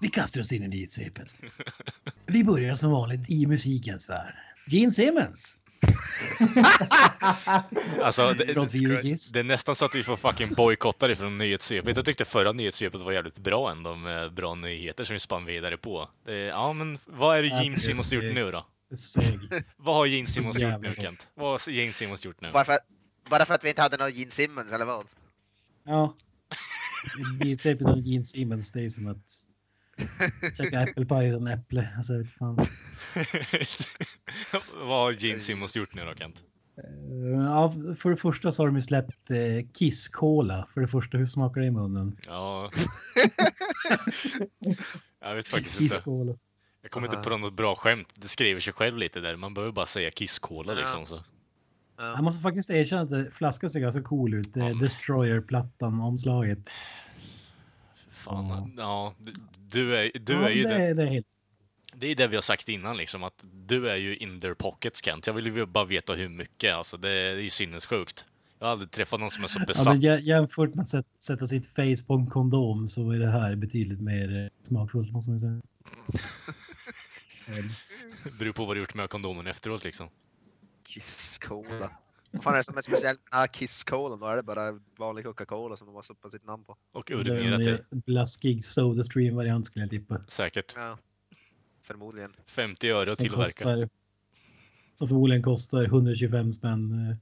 [0.00, 1.34] Vi kastar oss in i nyhetssvepet.
[2.34, 4.34] Vi börjar som vanligt i musikens värld.
[4.66, 5.60] Gene Simmons
[8.02, 8.44] Alltså, det,
[9.32, 11.96] det är nästan så att vi får fucking bojkotta det från nyhetssvepet.
[11.96, 15.76] Jag tyckte förra nyhetssvepet var jävligt bra ändå med bra nyheter som vi spann vidare
[15.76, 16.08] på.
[16.24, 18.66] Det, ja, men vad är det Gene Simmons gjort nu då?
[19.76, 20.94] Vad har Gene Simmons gjort nu.
[20.98, 21.30] Kent?
[21.34, 22.52] Vad har Gene Simmons gjort nu?
[22.52, 22.86] Bara för, att,
[23.30, 25.06] bara för att vi inte hade någon Gene Simmons eller vad?
[25.84, 26.14] Ja.
[27.40, 29.53] Nyhetssvepet om Gene Simmons, det är som att
[30.56, 31.88] käka äppelpaj utan äpple.
[31.96, 32.56] Alltså, vet fan.
[34.74, 36.42] vad har Gene Simmons gjort nu då, Kent?
[36.78, 36.84] Eh,
[37.44, 39.36] Ja, för det första så har de ju släppt eh,
[39.78, 40.68] Kiss Cola.
[40.74, 42.16] För det första, hur smakar det i munnen?
[42.26, 42.70] Ja...
[45.20, 46.04] jag vet faktiskt Kiss inte.
[46.04, 46.34] Cola.
[46.82, 48.14] Jag kommer inte på något bra skämt.
[48.18, 49.36] Det skriver sig själv lite där.
[49.36, 50.78] Man behöver bara säga Kiss-Cola Ja.
[50.80, 51.06] liksom.
[51.06, 51.24] Så.
[51.96, 54.50] Jag måste faktiskt erkänna att det- flaskan ser ganska cool ut.
[54.54, 54.74] Ja.
[54.74, 56.70] Destroyer-plattan, omslaget.
[58.24, 59.14] Fan, ja.
[59.18, 59.34] du-
[59.68, 61.26] Du är, du ja, är ju det, den, det är helt...
[61.96, 65.04] Det är det vi har sagt innan liksom, att du är ju in their pockets
[65.04, 65.26] Kent.
[65.26, 68.26] Jag vill ju bara veta hur mycket, alltså det är ju sinnessjukt.
[68.58, 69.96] Jag har aldrig träffat någon som är så Ja, besatt.
[69.98, 73.54] jä- jämfört med att sätta, sätta sitt face på en kondom så är det här
[73.56, 75.60] betydligt mer eh, smakfullt måste man säga.
[78.24, 80.08] Det beror på vad du gjort med kondomen efteråt liksom.
[80.88, 81.90] Kiss Cola.
[82.34, 84.20] Vad fan är det som är speciellt med den här Kiss-kolan?
[84.20, 86.76] Då är det bara vanlig Coca-Cola som de har stoppat sitt namn på.
[86.94, 87.84] Och urminerat det.
[87.90, 90.20] en blaskig Sodastream-variant skulle jag tippa.
[90.28, 90.72] Säkert.
[90.76, 90.98] Ja.
[91.82, 92.32] Förmodligen.
[92.46, 93.64] 50 öre att Som tillverka.
[93.64, 93.88] kostar-
[94.94, 97.16] Som förmodligen kostar 125 spänn eh,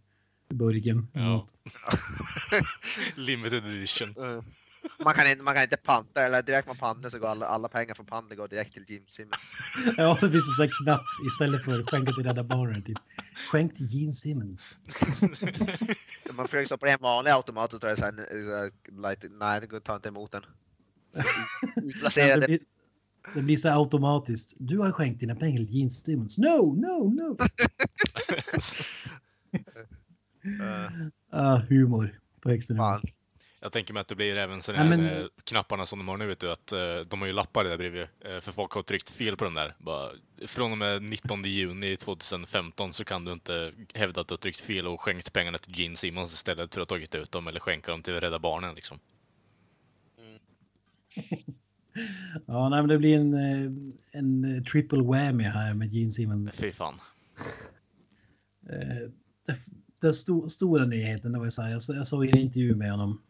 [0.51, 1.09] i burken.
[1.13, 1.47] Ja.
[3.17, 4.15] Limited edition.
[5.05, 7.69] Man kan, inte, man kan inte panta, eller direkt man pantar så går alla, alla
[7.69, 9.37] pengar från panten går direkt till Jim Simmons.
[9.97, 12.83] Ja, det finns en sån här knapp istället för skänka till Rädda Barnen.
[12.83, 12.99] Typ.
[13.51, 14.77] Skänk till Gene Simmons.
[16.37, 19.67] Man försöker stoppa i en vanlig automat och så är det såhär, light, nej det
[19.67, 20.43] går tar inte emot den.
[22.15, 22.59] Ja, det, blir,
[23.35, 24.55] det blir så här automatiskt.
[24.59, 26.39] Du har skänkt dina pengar till Gene Simmons.
[26.39, 27.37] No, no, no.
[30.63, 30.91] eh,
[31.31, 33.01] Ah, humor på högsta nivå.
[33.65, 36.17] Jag tänker mig att det blir även sådana Ja, men- med knapparna som de har
[36.17, 38.83] nu, vet du, att eh, de har ju lappar där bredvid, eh, för folk har
[38.83, 39.75] tryckt fel på den där.
[39.79, 40.11] Bara,
[40.47, 44.61] från och med 19 juni 2015 så kan du inte hävda att du har tryckt
[44.61, 47.61] fel och skänkt pengarna till Gene Simmons istället för att ha tagit ut dem eller
[47.61, 48.99] skänka dem till Rädda Barnen liksom.
[52.47, 53.71] Ja, nej, men det blir en, eh,
[54.13, 56.53] en eh, triple whammy här med Gene Simmons.
[56.53, 56.95] Fy fan.
[58.71, 59.09] Eh,
[59.47, 59.57] det,
[60.01, 62.91] den sto, stora nyheten, det var ju så här, jag, jag såg en intervju med
[62.91, 63.23] honom,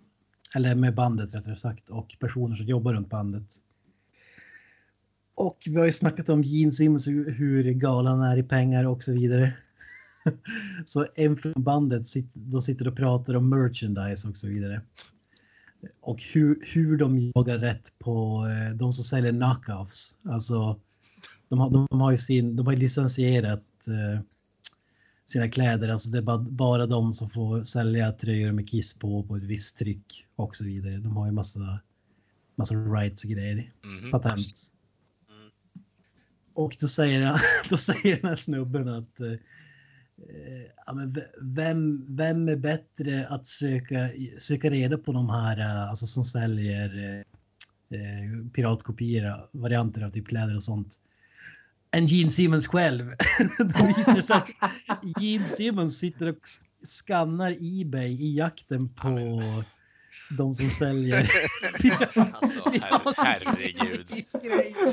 [0.55, 3.47] eller med bandet rättare sagt, och personer som jobbar runt bandet.
[5.35, 9.13] Och vi har ju snackat om Gene Simmons, hur, galan är i pengar och så
[9.13, 9.55] vidare.
[10.87, 14.83] så en från bandet, de sitter och pratar om merchandise och så vidare.
[16.01, 20.15] Och hur, hur de jagar rätt på eh, de som säljer knockoffs.
[20.25, 20.81] Alltså,
[21.49, 24.21] de har, de har ju sin, de har ju licensierat eh,
[25.27, 25.89] sina kläder.
[25.89, 29.43] Alltså det är bara, bara de som får sälja tröjor med Kiss på, på ett
[29.43, 30.97] visst tryck och så vidare.
[30.97, 31.81] De har ju massa,
[32.55, 33.73] massa rights och grejer.
[33.85, 34.11] Mhm.
[34.11, 34.73] Patent.
[35.29, 35.51] Mm.
[36.55, 37.33] Och då säger,
[37.71, 39.33] då säger den här snubben att eh,
[40.87, 44.09] ja, men vem, vem är bättre att söka,
[44.39, 50.29] söka reda på de här eh, alltså, som säljer eh, eh, piratkopior, varianter av typ
[50.29, 50.99] kläder och sånt
[51.93, 53.05] än Gene Simmons själv.
[53.59, 54.37] Då visar det sig
[54.89, 59.09] att Gene Simmons sitter och sk- skannar Ebay i jakten på
[60.39, 61.31] de som säljer
[62.33, 64.07] Alltså, her- herregud.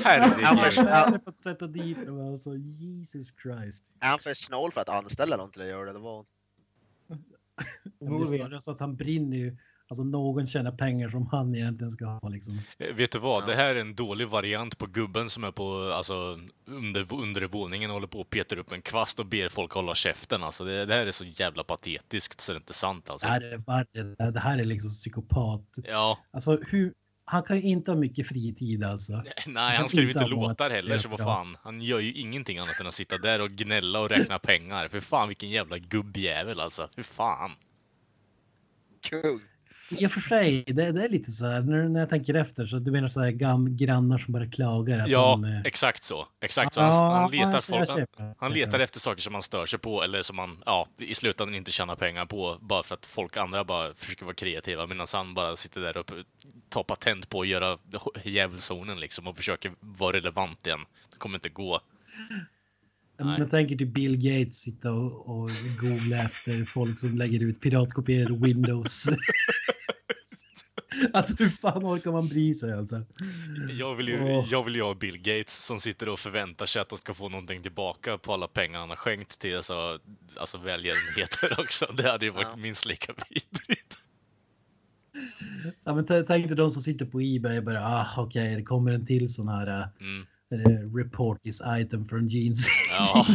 [0.04, 0.88] Herregud.
[0.88, 2.56] Han är på att sätta dit dem alltså.
[2.56, 3.92] Jesus Christ.
[4.00, 5.92] Är han för snål för att anställa någon till att göra det?
[5.92, 6.24] det var...
[8.20, 9.56] Det snarare så att han brinner ju.
[9.90, 12.60] Alltså någon tjänar pengar som han egentligen ska ha liksom.
[12.78, 13.46] Eh, Vet du vad?
[13.46, 17.94] Det här är en dålig variant på gubben som är på alltså, under, undervåningen och
[17.94, 20.42] håller på att petar upp en kvast och ber folk hålla käften.
[20.42, 23.26] Alltså, det, det här är så jävla patetiskt så det är inte sant alltså.
[23.26, 25.64] Det här är, det här är liksom psykopat.
[25.84, 26.92] Ja, Alltså hur,
[27.24, 29.12] han kan ju inte ha mycket fritid alltså.
[29.46, 31.56] nej, han kan skriver inte låtar heller, så vad fan.
[31.62, 34.88] Han gör ju ingenting annat än att sitta där och gnälla och räkna pengar.
[34.88, 36.88] För fan vilken jävla gubbjävel alltså.
[36.94, 37.50] För fan.
[39.02, 39.40] Kung!
[39.98, 42.66] I och för sig, det, det är lite så här, när, när jag tänker efter,
[42.66, 45.44] så du menar så här gam, grannar som bara klagar att Ja, de...
[45.44, 46.26] eh, exakt så.
[46.40, 46.80] Exakt så.
[46.80, 48.08] Han, ja, han letar folk.
[48.18, 51.14] Han, han letar efter saker som han stör sig på eller som han, ja, i
[51.14, 55.06] slutändan inte tjänar pengar på bara för att folk andra bara försöker vara kreativa medan
[55.12, 56.10] han bara sitter där och
[56.68, 57.78] tar patent på att göra
[58.24, 60.80] djävulszonen liksom och försöker vara relevant igen.
[61.10, 61.80] Det kommer inte gå.
[63.38, 68.46] Jag tänker till Bill Gates sitta och, och googla efter folk som lägger ut piratkopierade
[68.46, 69.08] Windows.
[71.12, 73.02] alltså hur fan orkar man bry sig alltså?
[73.78, 74.46] Jag vill ju, Åh.
[74.50, 77.28] jag vill ju ha Bill Gates som sitter och förväntar sig att de ska få
[77.28, 79.98] någonting tillbaka på alla pengar han har skänkt till alltså,
[80.36, 81.86] alltså välgörenheter också.
[81.96, 82.62] Det hade ju varit Ja.
[82.62, 83.96] minst lika vidrigt.
[85.84, 88.92] Ja, men tänk dig de som sitter på Ebay och bara, ah okej, det kommer
[88.92, 90.96] en till sån här uh, Mm.
[90.98, 92.66] report this item från jeans.
[92.90, 93.26] Ja.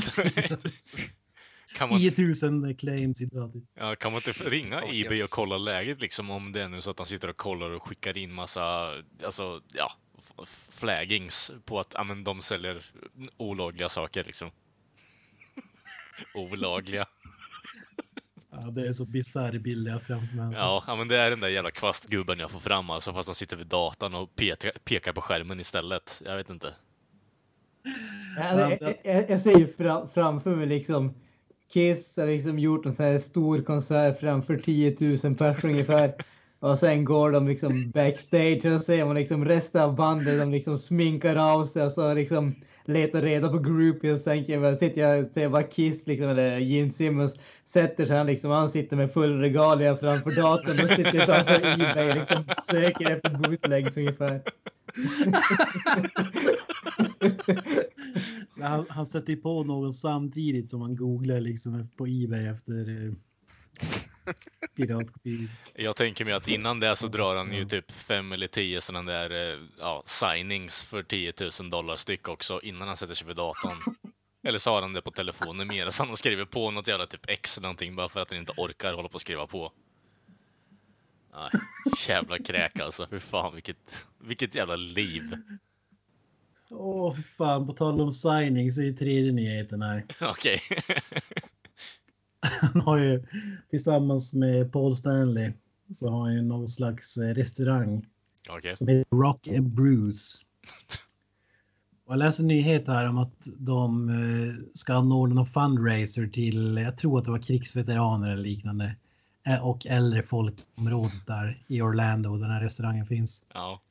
[1.75, 3.53] Kan man, 10 000 claims idag.
[3.53, 3.63] typ.
[3.79, 4.81] ja, kan man inte ringa.
[4.85, 7.69] Ebay och kolla läget liksom om det är nu så att han sitter och kollar
[7.69, 8.91] och skickar in massa,
[9.25, 9.91] alltså, ja,
[10.71, 12.77] flaggings på att ja, men de säljer
[13.37, 14.51] olagliga saker liksom.
[16.33, 17.05] Olagliga.
[18.51, 19.53] Ja, det är så bisarr
[19.91, 20.45] har framför mig.
[20.45, 20.83] Alltså.
[20.87, 23.57] Ja, men det är den där jävla kvastgubben jag får fram alltså, fast han sitter
[23.57, 26.21] vid datorn och pekar, pekar på skärmen istället.
[26.25, 26.73] Jag vet inte.
[28.37, 31.13] Ja, det- jag, jag, jag ser ju fram, framför mig liksom
[31.73, 36.13] Kiss har liksom gjort en sån här stor konsert framför 10 000 personer ungefär.
[36.59, 40.39] Och sen går de liksom backstage och ser man liksom resten av bandet.
[40.39, 42.55] De liksom sminkar av sig och så liksom
[42.85, 44.19] letar reda på groupies.
[44.19, 47.35] Och tänker jag, sitter jag och ser bara Kiss liksom, eller Gene Simmons
[47.65, 48.51] sätter sig han liksom.
[48.51, 53.29] Han sitter med full regalia framför datorn och sitter framför Ebay och liksom söker efter
[53.29, 54.41] bootlegs ungefär.
[58.59, 63.07] Han, han sätter ju på någon samtidigt som han googlar liksom på Ebay efter...
[63.07, 63.13] eh,
[64.75, 65.49] Piratkopior.
[65.73, 69.11] Jag tänker mig att innan det så drar han ju typ fem eller tio sådana
[69.11, 73.35] där eh, ja, signings för 10 000 dollar styck också innan han sätter sig vid
[73.35, 73.95] datorn.
[74.43, 77.57] Eller så har han det på telefonen medan han skriver på något jävla typ X
[77.57, 79.71] eller någonting bara för att han inte orkar hålla på och skriva på.
[81.33, 81.49] Nej,
[82.07, 83.07] jävla kräk alltså.
[83.07, 85.35] Fy fan vilket, vilket jävla liv.
[86.77, 87.67] Åh, fy fan.
[87.67, 90.05] På tal om signings är ju tredje nyheten här.
[90.21, 90.59] Okej.
[92.41, 93.23] Han har ju
[93.69, 95.51] tillsammans med Paul Stanley
[95.95, 98.05] så har han ju någon slags eh, restaurang
[98.49, 98.77] Okej.
[98.77, 100.37] som heter Rock and Bruce.
[102.05, 106.77] Och jag läste en nyhet här om att de eh, ska anordna någon fundraiser till,
[106.77, 108.95] jag tror att det var krigsveteraner eller liknande.
[109.47, 113.45] eh, Och äldre folk i området där i Orlando, där den här restaurangen finns.
[113.53, 113.81] Ja.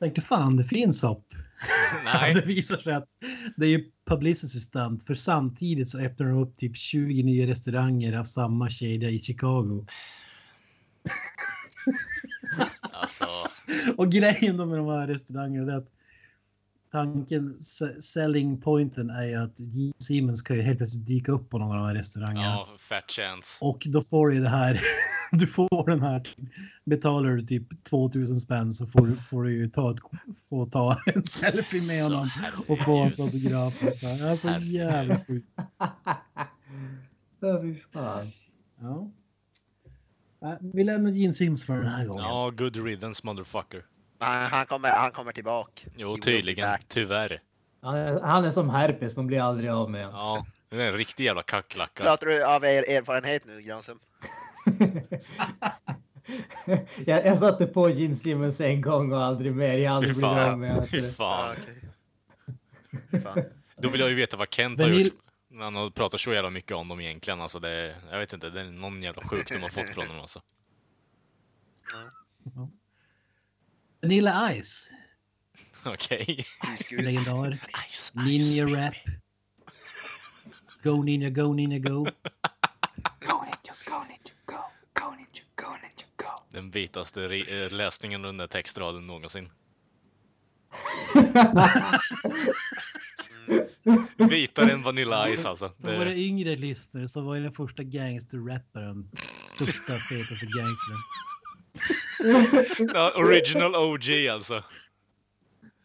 [0.00, 1.24] Tänkte fan, det finns hopp.
[2.04, 2.42] Det Nej.
[2.46, 3.08] visar sig att
[3.56, 8.18] det är ju publicity stunt för samtidigt så öppnar de upp typ 20 nya restauranger
[8.18, 9.86] av samma kedja i Chicago.
[12.80, 13.24] Alltså.
[13.96, 15.97] Och grejen då med de här restaurangerna är att
[16.92, 17.58] tanken,
[18.00, 21.68] selling pointen är ju att Gene Simmons kan ju helt plötsligt dyka upp på någon
[21.70, 22.42] av de här restaurangerna.
[22.44, 23.64] Ja, fat chance.
[23.64, 24.80] Och då får du ju det här,
[25.32, 26.28] du får den här,
[26.84, 29.98] betalar du typ 2000 spänn så får du, får du ju ta, ett,
[30.48, 32.30] få ta en selfie med Så, honom
[32.68, 33.74] och få hans autograf.
[34.30, 34.68] Alltså Herregud.
[34.72, 35.48] jävla sjukt.
[37.40, 38.30] Ja, fy fan.
[38.80, 39.10] Ja.
[40.42, 42.24] Äh, Vi lämnar Gene Sims för den här gången.
[42.24, 43.82] Ja, good riddance motherfucker.
[44.18, 45.82] Han, han, kommer, han kommer tillbaka.
[45.96, 46.78] Jo, tydligen.
[46.88, 47.40] Tyvärr.
[47.82, 50.08] Han är, han är som herpes, man blir aldrig av med.
[50.12, 52.02] Ja, det är en riktig jävla kacklacka.
[52.02, 53.98] Pratar du av er erfarenhet nu, Granström?
[57.06, 59.78] jag, jag satte på Gene Simmons en gång och aldrig mer.
[59.78, 61.56] Jag aldrig blivit av med Fy fan.
[63.76, 65.12] Då vill jag ju veta vad Kent har gjort.
[65.58, 67.40] Han har pratat så jävla mycket om dem egentligen.
[67.40, 70.40] Alltså det, jag vet inte, det är någon jävla sjukdom har fått från honom alltså.
[74.02, 74.90] Vanilla Ice,
[75.84, 76.44] Okej.
[76.90, 77.52] legendar.
[77.90, 78.94] Ice, Ninja ice, rap.
[79.04, 79.16] baby.
[80.82, 82.04] Go Ninja, go Ninja, go.
[82.04, 82.10] Go
[83.44, 84.56] ninja, go ninja, go.
[85.00, 86.42] Go ninja, go ninja, go.
[86.50, 89.48] Den vitaste eh, läsningen under textraden någonsin.
[94.30, 95.72] Vitare än Vanilla Ice alltså.
[95.82, 99.10] För våra Det, yngre lyssnare så var ju den första gangsterrapparen
[99.44, 100.96] största fetaste gangstern.
[102.94, 104.62] ja, original OG alltså.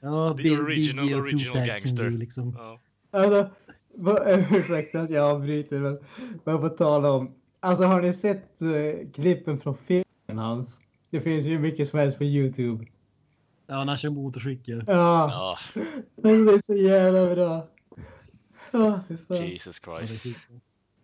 [0.02, 2.10] Ja, The Big original, och original gangster.
[2.10, 2.56] Liksom.
[2.58, 2.80] Ja.
[3.12, 3.50] Alltså,
[4.56, 6.00] ursäkta att jag avbryter, men
[6.44, 7.36] vad på tala om.
[7.60, 10.80] Alltså har ni sett uh, klippen från filmen hans?
[11.10, 12.86] Det finns ju mycket som helst på Youtube.
[13.68, 14.84] Ja, han kör motorcykel.
[14.88, 15.30] Ja,
[15.76, 15.82] ja,
[16.16, 17.68] det är så jävla bra.
[18.72, 19.00] Ja.
[19.30, 20.26] Jesus Christ.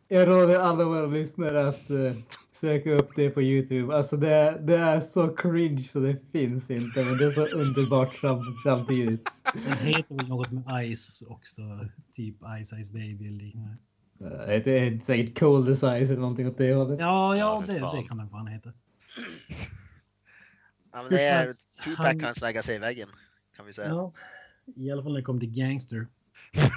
[0.07, 2.11] Jag råder alla våra lyssnare att eh,
[2.59, 3.95] söka upp det på Youtube.
[3.95, 7.57] Alltså det, är- det är så cringe så det finns inte, men det är så
[7.57, 9.23] underbart sam, samtidigt.
[9.53, 10.63] Den heter väl något med
[10.97, 11.61] Ice också.
[12.15, 13.77] Typ Ice Ice Baby eller liknande.
[14.21, 16.99] Uh, det är säkert Cold Ice eller någonting åt det hållet.
[16.99, 18.73] Ja, Ja, det, det kan den fan heta.
[20.91, 21.51] Ja, men det är
[21.83, 23.09] Tupac kan lägga sig i väggen.
[23.55, 23.87] Kan vi säga.
[23.87, 24.13] Ja.
[24.75, 26.07] I alla fall när det kommer till gangster.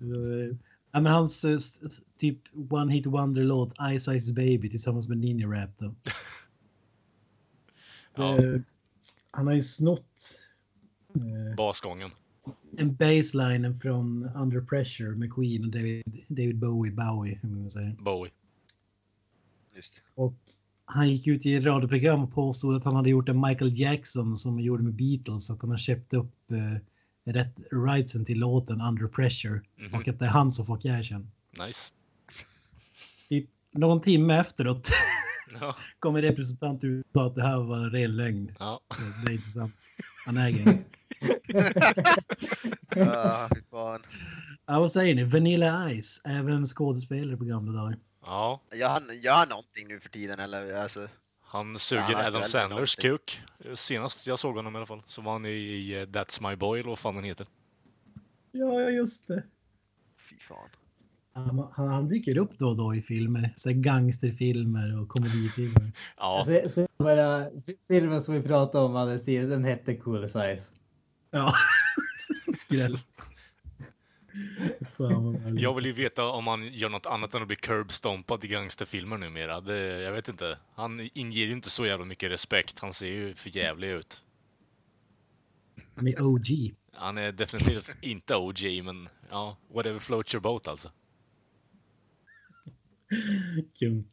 [0.92, 1.58] Ja, men hans eh,
[2.16, 2.38] typ
[2.70, 5.94] One Hit Wonder-låt Ice Ice Baby tillsammans med Ninja Rap då.
[8.14, 8.38] Ja.
[8.38, 8.60] Eh,
[9.30, 10.38] Han har ju snott
[11.14, 12.10] eh, Basgången.
[12.78, 17.96] en baseline från Under Pressure med Queen och David, David Bowie, Bowie, hur man säger.
[17.98, 18.32] Bowie.
[19.76, 19.92] Just.
[20.14, 20.34] Och
[20.84, 24.52] han gick ut i radioprogram och påstod att han hade gjort en Michael Jackson som
[24.52, 25.50] han gjorde med Beatles.
[25.50, 26.32] Att han har köpt upp
[27.24, 29.60] rätt rightsen till låten Under Pressure.
[29.76, 29.94] Mhm.
[29.94, 31.30] Och att det är han som får cashen.
[31.66, 31.92] Nice.
[33.28, 34.88] Typ någon timme efteråt
[35.60, 35.76] Ja.
[35.98, 38.56] kommer representant ut och sa att det här var en ren lögn.
[38.58, 38.80] ja.
[39.24, 39.74] Det är inte sant.
[40.26, 40.78] Han äger.
[42.94, 44.02] Ja, fy fan.
[44.66, 45.24] Ja, vad säger ni?
[45.24, 47.98] Vanilla Ice, även skådespelare på gamla dagar.
[48.22, 48.62] ja.
[48.72, 50.74] Gör han, gör han någonting nu för tiden eller?
[50.82, 51.08] Alltså,
[51.52, 53.42] Han suger Ja, Adam Sandlers kuk.
[53.74, 56.56] Senast jag såg honom i alla fall så var han i, i eh, That's My
[56.56, 57.46] Boy, eller vad fan den heter.
[58.52, 59.42] Ja, just det.
[60.30, 60.68] fy fan.
[61.32, 63.54] Han, han, han dyker upp då och då i filmer.
[63.56, 65.92] Så här gangsterfilmer och komedifilmer.
[66.16, 66.46] Ja,
[67.88, 70.72] filmen som vi pratade om, den hette Cool As Ice.
[71.30, 71.54] Ja.
[72.56, 72.96] Skräll.
[75.56, 79.18] Jag vill ju veta om han gör något annat än att bli curbstompad i gangsterfilmer
[79.18, 79.60] numera.
[79.60, 80.58] Det, jag vet inte.
[80.74, 82.78] Han inger ju inte så jävla mycket respekt.
[82.78, 84.22] Han ser ju för jävlig ut.
[85.94, 86.74] Med OG.
[86.92, 90.92] Han är definitivt inte OG, men ja, whatever floats your boat alltså.
[93.78, 94.04] Kung.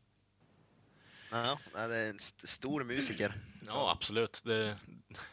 [1.32, 3.42] Ja, nej, det är en st- stor musiker.
[3.66, 4.42] Ja, absolut.
[4.46, 4.78] Det,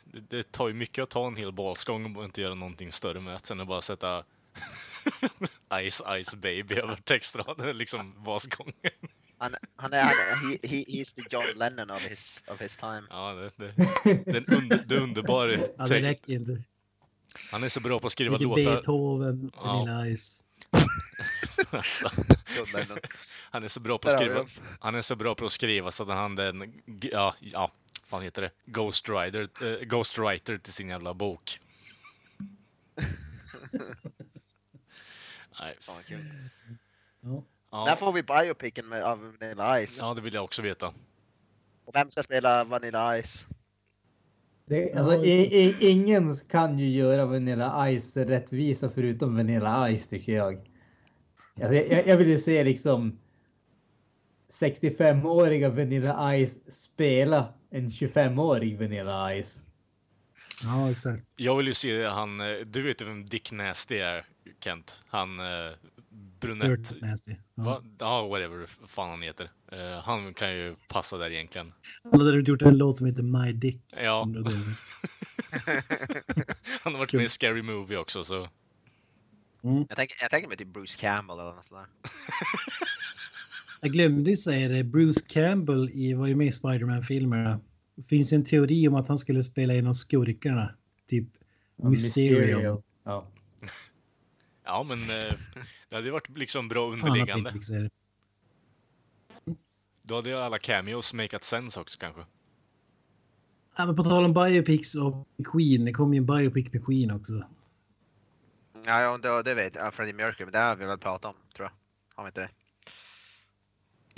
[0.05, 3.20] det, det tar ju mycket att ta en hel balsgång och inte göra någonting större
[3.20, 3.47] med det.
[3.47, 4.24] Sen att bara sätta
[5.90, 8.74] Ice Ice Baby över textraden, liksom basgången.
[9.38, 13.02] Han, han är, han, he, he, he's the John Lennon of his, of his time.
[13.11, 13.72] Ja, det, det,
[14.24, 15.48] det, är en under, det är underbar
[15.78, 16.62] Ja, det räcker inte.
[17.50, 18.64] Han är så bra på att skriva Lite låtar.
[18.64, 19.62] Beethoven, Ja.
[19.62, 20.44] Vanilla Ice.
[21.70, 22.11] Alltså,
[22.59, 22.98] John Lennon.
[23.50, 24.46] han är så bra på att skriva.
[24.80, 26.82] Han är så bra på att skriva så att han hade en,
[27.12, 27.70] ja, ja,
[28.02, 28.50] fan heter det?
[28.66, 31.61] Ghost Rider, eh, Ghostwriter till sin jävla bok.
[35.64, 36.50] Nej, Fan, vad kul.
[37.20, 37.44] Ja.
[37.84, 39.98] När ja, får vi biopicen med, av Vanilla Ice?
[39.98, 40.86] ja, det vill jag också veta.
[41.84, 43.46] Och vem ska spela Vanilla Ice?
[44.66, 50.32] Det, alltså, i, i, ingen kan ju göra Vanilla Ice rättvisa förutom Vanilla Ice tycker
[50.32, 50.70] jag.
[51.54, 53.18] Alltså, jag, jag vill ju se liksom
[54.60, 59.62] 65-åriga Vanilla Ice spela en 25-årig Vanilla Ice.
[60.62, 61.22] ja, exakt.
[61.36, 64.24] Jag vill ju se han, eh, du vet ju vem Dick Nasty är,
[64.61, 65.03] Kent?
[65.09, 65.72] Han eh,
[66.40, 66.95] brunett...
[67.55, 67.82] Ja.
[67.99, 69.51] Ja, whatever fan han heter.
[69.72, 71.72] Eh, han kan ju passa där egentligen.
[72.11, 73.80] Han hade gjort en låt som heter My Dick.
[73.97, 74.22] Ja.
[76.82, 78.49] Han har varit med i Scary Movie också, så...
[79.88, 81.86] Jag tänker, jag tänker mig typ Bruce Campbell eller något sådär.
[83.80, 84.84] Jag glömde ju säga det.
[84.84, 87.61] Bruce Campbell i, var ju med i Spiderman-filmerna.
[87.97, 90.74] Det finns en teori om att han skulle spela en av skurkarna.
[91.09, 91.28] Typ
[91.76, 92.82] Mysterio.
[93.05, 93.30] Ja.
[94.64, 95.34] Ja, men eh,
[95.88, 97.52] det hade ju varit liksom bra underliggande.
[100.02, 102.24] Då hade ju alla cameos makat sense också kanske.
[103.76, 105.84] Ja, men på tal om biopics och Queen.
[105.84, 107.32] Det kom ju en biopic med Queen också.
[108.86, 109.94] Ja, ja det, det vet jag.
[109.94, 111.72] Freddie Mercury, men det har vi väl pratat om, tror jag.
[112.16, 112.50] Har vi inte det?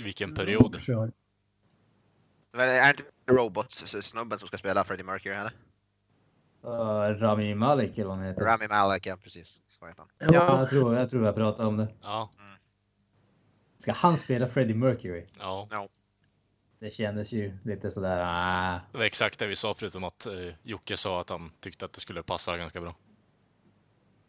[0.03, 0.81] Vilken period.
[0.81, 1.11] Kör.
[2.51, 5.53] Men Är det inte Robots-snubben som ska spela Freddie Mercury, eller?
[6.65, 8.45] Uh, Rami Malek eller vad han heter.
[8.45, 9.59] Rami Malek, ja precis.
[9.79, 10.09] Så heter han.
[10.19, 11.87] Ja, Ja, jag tror, jag tror jag pratade om det.
[12.01, 12.29] Ja,
[13.79, 15.25] Ska han spela Freddie Mercury?
[15.39, 15.89] ja.
[16.79, 18.21] Det kändes ju lite sådär.
[18.25, 18.79] Ah.
[18.91, 21.93] Det var exakt det vi sa förutom att eh, Jocke sa att han tyckte att
[21.93, 22.95] det skulle passa ganska bra.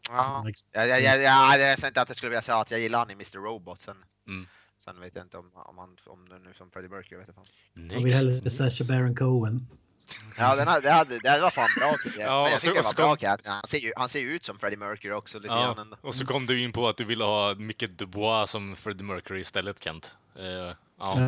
[0.08, 2.80] Ja, ja, ja, ja, ja, jag sa inte att jag skulle vilja säga att jag
[2.80, 3.38] gillar han i Mr.
[3.38, 3.80] Robot.
[3.82, 3.96] Sen,
[4.26, 4.46] Mm.
[4.84, 7.18] sen vet jag inte om, om, han, om det nu som Freddie Mercury.
[7.18, 7.44] Vet jag fan.
[7.74, 8.56] Jag vill hellre Next.
[8.56, 9.66] Sacha Baron Cohen.
[10.38, 12.28] Ja, den hade, det, hade, det var fan bra tycker jag.
[12.30, 13.52] Ja, jag så- tycker och det så var bra kom-.
[13.52, 16.14] Han ser ju, han ser ju ut som Freddie Mercury också lite Ja, grann och
[16.14, 19.82] så kom du in på att du ville ha Micke Dubois som Freddie Mercury istället,
[19.84, 20.16] Kent.
[20.38, 20.74] Eh, ja.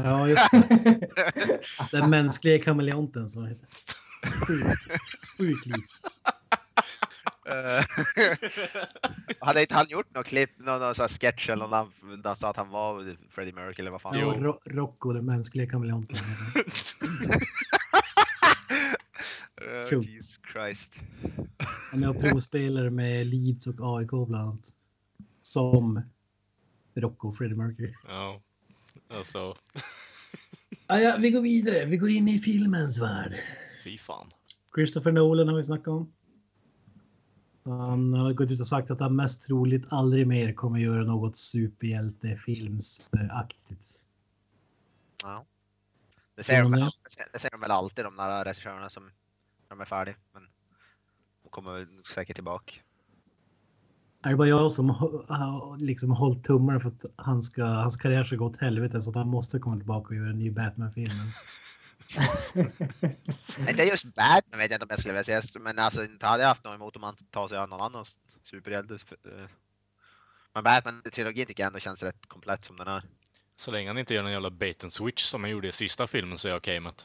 [0.04, 1.60] Ja, just det.
[1.92, 3.66] Den mänskliga kameleonten som heter.
[4.46, 4.98] Sjuk-
[5.38, 5.84] Sjuk liv.
[7.46, 7.84] Eh,
[9.46, 11.92] hade inte han gjort något klipp, någon, någon sån här sketch eller någon
[12.22, 14.18] där han sa att han var Freddie Mercury eller vad fan?
[14.18, 14.30] Jo.
[14.30, 16.16] Ro- Rocco, den mänskliga kameleonten.
[19.60, 20.02] Uh.
[20.04, 20.90] Jesus Christ.
[21.92, 24.72] Han är provspelare med Leeds och AIK bland annat.
[25.42, 26.00] Som
[26.94, 27.94] Rocco och Freddie Mercury.
[28.08, 28.40] ja.
[29.08, 29.54] Alltså,
[30.86, 31.84] Ah, ja, vi går vidare.
[31.84, 33.34] Vi går in i filmens värld.
[33.84, 34.30] fy fan.
[34.74, 36.12] Christopher Nolan har vi snackat om.
[37.64, 41.36] Han har gått ut och sagt att han mest troligt aldrig mer kommer göra något
[41.36, 44.04] superhjältefilmsaktigt.
[45.22, 45.44] Ja.
[46.34, 46.70] Det säger, de,
[47.32, 49.10] det säger de väl alltid de där regissörerna som
[49.70, 50.14] när de är färdiga.
[50.32, 50.42] Men
[51.42, 52.74] de kommer säkert tillbaka.
[54.22, 58.24] Är det bara jag som har- liksom hållit tummarna för att han ska, hans karriär
[58.24, 61.12] ska gå åt helvete så att han måste komma tillbaka och göra en ny Batman-film?
[63.68, 66.42] Inte just Batman vet jag inte om jag skulle vilja säga, men alltså inte hade
[66.42, 68.04] jag haft något emot om han tar sig an någon annan
[68.44, 68.94] superhjälte.
[68.94, 69.46] eh.
[70.54, 73.02] Men Batman-trilogin tycker jag ändå känns rätt komplett som den är.
[73.56, 76.06] Så länge han inte gör någon jävla bait and switch som han gjorde i sista
[76.06, 77.04] filmen så är jag okej med det.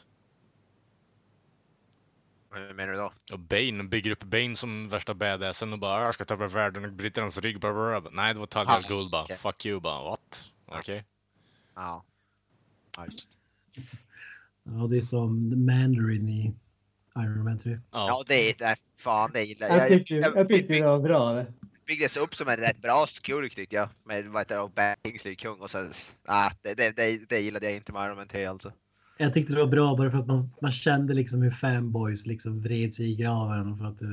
[2.55, 3.11] Hur menar du då?
[3.33, 6.47] Och Bane, bygger upp Bane som värsta badassen och bara "Ah, jag ska ta över
[6.47, 7.59] världen och bryta hans rygg.
[7.59, 8.09] Bla, bla, bla.
[8.13, 9.23] Nej, det var Talia al Ah, Ghul bara.
[9.23, 9.35] okej.
[9.37, 10.03] Fuck you bara.
[10.09, 10.45] What?
[10.65, 11.03] Okej.
[11.75, 12.03] Ja.
[12.97, 13.29] ja just.
[14.63, 16.53] Ja, det är som The Mandarin i
[17.17, 17.71] Iron Man 3.
[17.71, 17.79] Ja.
[17.91, 18.75] Ja, det är det.
[18.97, 21.33] Fan, det gillar Jag tyckte, jag tyckte det var bra.
[21.33, 21.53] Det.
[21.85, 23.89] byggdes upp som en rätt bra skurk tyckte jag.
[24.03, 25.93] Med vad heter det, Kingsley kung och sen,
[26.25, 28.71] ah, det, det, det, det gillade jag inte med Iron Man 3 alltså.
[29.17, 32.61] Jag tyckte det var bra bara för att man, man kände liksom hur fanboys liksom
[32.61, 33.77] vred sig i graven.
[33.77, 34.09] För att, eh,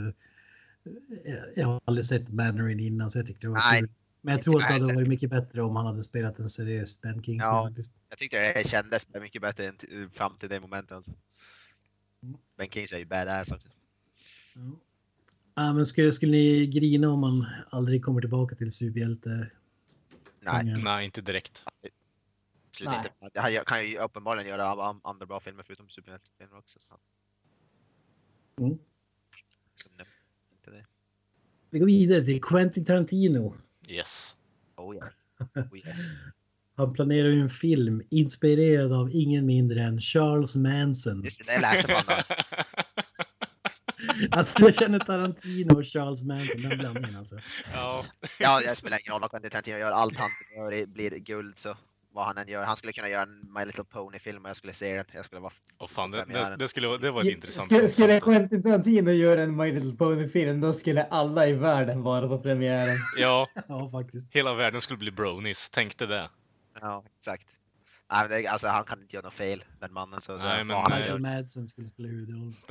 [1.25, 3.91] jag- jag har aldrig sett Mandarin innan så jag tyckte det var Nej, kul.
[4.21, 7.01] Men jag tror att det hade varit mycket bättre om han hade spelat en seriös
[7.01, 7.51] Ben Kingsley.
[7.51, 7.67] Ja.
[7.69, 7.93] faktiskt.
[8.09, 11.11] Jag tyckte det kändes mycket bättre än fram till det momentet alltså.
[12.57, 13.69] Ben Kingsley är ju badass också.
[14.55, 14.61] Ja.
[15.55, 19.51] Ja, men skulle, skulle ni grina om man aldrig kommer tillbaka till superhjälte?
[20.41, 20.65] Nej.
[20.65, 21.63] Nej, inte direkt.
[22.73, 23.13] Absolut Nej.
[23.25, 23.41] inte.
[23.41, 26.79] Han kan ju uppenbarligen göra andra bra filmer förutom superhjältefilmer också.
[26.79, 26.99] Så.
[28.63, 28.79] Mm.
[30.65, 30.87] Det.
[31.71, 33.57] Vi går vidare till Quentin Tarantino.
[33.89, 34.37] Yes.
[34.77, 35.05] Oh yes.
[35.55, 35.97] Oh, yes.
[36.75, 41.23] Han planerar ju en film inspirerad av ingen mindre än Charles Manson.
[41.25, 42.15] Just det, det läste man då.
[44.31, 47.39] Alltså jag känner Tarantino och Charles Manson, den blandningen alltså.
[47.73, 48.05] ja.
[48.39, 49.91] Ja, det spelar ingen roll vad Quentin Tarantino gör.
[49.91, 51.77] Allt han gör blir guld så
[52.15, 52.65] vad han än gör.
[52.65, 55.05] Han skulle kunna göra en My Little Pony-film och jag skulle se den.
[55.13, 55.53] Jag skulle vara...
[55.79, 58.21] Och fan, det, det, det, skulle, vara- det var ett intressant Skulle, skulle.
[58.21, 62.97] Quentin Tarantino göra en My Little Pony-film då skulle alla i världen vara på premiären.
[63.17, 64.35] Ja, Ja, faktiskt.
[64.35, 65.71] hela världen skulle bli bronies.
[65.71, 66.31] Tänkte det.
[66.81, 67.47] Ja, exakt.
[68.13, 70.23] Nej, men det, alltså, han kan inte göra något fel, den mannen.
[70.23, 71.01] Så Nej, det, men nej.
[71.01, 72.55] Michael Madsen skulle spela huvudrollen.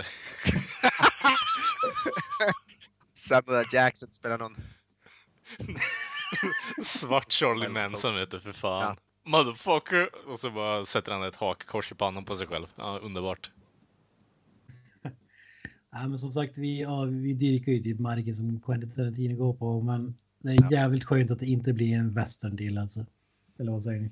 [3.28, 3.66] Samuel.
[3.72, 4.56] Jackson spelar någon...
[6.84, 8.84] Svart Charlie Manson vet du, för fan.
[8.84, 8.96] Ja.
[9.24, 10.30] Motherfucker!
[10.32, 12.66] Och så bara sätter han ett hakkors i pannan på sig själv.
[12.76, 13.52] Ja, underbart.
[15.94, 19.54] Ja, men som sagt, vi, ja, vi dyrkar ju typ marken som Quentin Tarantino går
[19.54, 20.68] på, men det är Ja.
[20.72, 23.06] jävligt skönt att det inte blir en western till alltså.
[23.60, 24.10] Eller vad säger ni?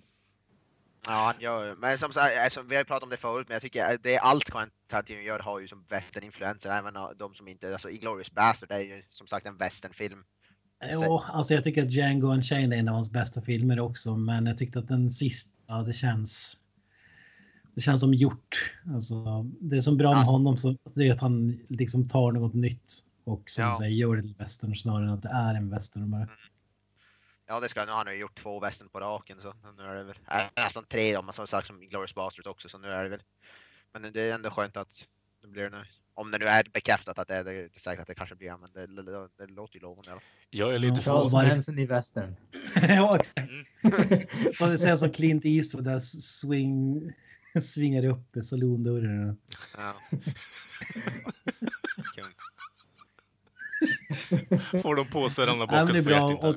[1.07, 3.53] Ja, han gör Men som sagt, alltså, vi har ju pratat om det förut, men
[3.55, 6.69] jag tycker att det är allt Quentin Tarantino gör har ju som western-influenser.
[6.79, 7.73] Även de som inte...
[7.73, 10.23] Alltså, Inglourious Bastard är ju som sagt en westernfilm.
[10.79, 14.45] Ja, alltså jag tycker att Django Unchained är en av hans bästa filmer också, men
[14.45, 16.57] jag tyckte att den sista, det känns...
[17.75, 18.73] Det känns som gjort.
[18.93, 20.25] Alltså, det är som bra med Ja.
[20.25, 23.75] honom, så det är att han liksom tar något nytt och som Ja.
[23.77, 26.27] säger gör det till western snarare än att det är en western bara.
[27.47, 29.95] Ja, det ska nu har han ju gjort två western på raken så nu är
[29.95, 32.87] det väl äh, nästan tre om man som sagt som Glorious Bastards också så nu
[32.87, 33.21] är det väl.
[33.93, 35.03] Men det är ändå skönt att
[35.41, 35.83] det blir nu.
[36.21, 38.57] Om det nu är bekräftat att det är det, är säkert att det kanske blir
[38.57, 40.19] men det, det, det, det låter ju lovande fall.
[40.49, 41.01] Jag är lite Ja.
[41.01, 41.47] förvånad.
[41.47, 42.35] Manson i western.
[42.89, 43.51] ja, exakt.
[44.53, 47.01] Så det ser som Clint Eastwood där swing,
[47.61, 49.37] svingar upp i salondörren.
[49.77, 49.93] Ja.
[54.81, 56.49] Får de på sig ramla Ja, men bakåt det är för.
[56.49, 56.55] Och,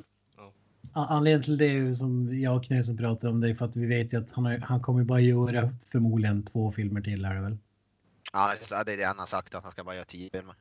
[0.92, 3.64] a- anledningen till det är ju som jag och Knösen pratar om det är för
[3.64, 7.24] att vi vet ju att han, har, han kommer bara göra förmodligen två filmer till
[7.24, 7.58] är det väl.
[8.32, 10.54] Ja, det är- det han har sagt att han ska bara göra tio filmer.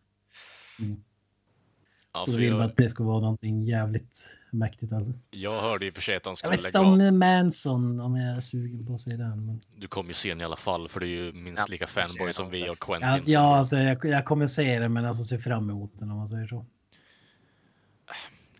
[2.13, 5.13] Ja, så vill vi jag, att det ska vara någonting jävligt mäktigt alltså.
[5.31, 7.13] jag hörde i och för sig att han Jag skulle vet inte lägga av.
[7.13, 9.45] om Manson, om jag är sugen på att se den.
[9.45, 9.61] Men...
[9.75, 11.87] Du kommer ju se den i alla fall, för det är ju minst Ja, lika
[11.87, 13.09] fanboy jag som vi och Quentin.
[13.09, 16.17] Ja, ja alltså, jag, jag kommer se den men alltså se fram emot den om
[16.17, 16.65] man säger så.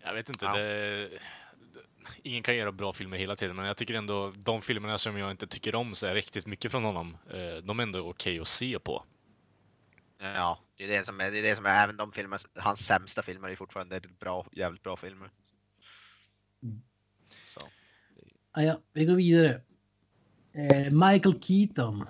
[0.04, 0.56] Jag vet inte, Ja.
[0.56, 1.08] det...
[2.22, 5.30] Ingen kan göra bra filmer hela tiden, men jag tycker ändå de filmerna som jag
[5.30, 8.48] inte tycker om så är riktigt mycket från honom, eh, de är ändå okej att
[8.48, 9.04] se på.
[10.18, 12.80] Ja, det är det som är, det är det som är även de filmer, hans
[12.86, 15.30] sämsta filmer är fortfarande bra, jävligt bra filmer.
[16.62, 16.82] Mm.
[17.46, 17.60] Så.
[18.52, 19.60] Ah, ja, vi går vidare.
[20.54, 22.04] Eh, Michael Keaton.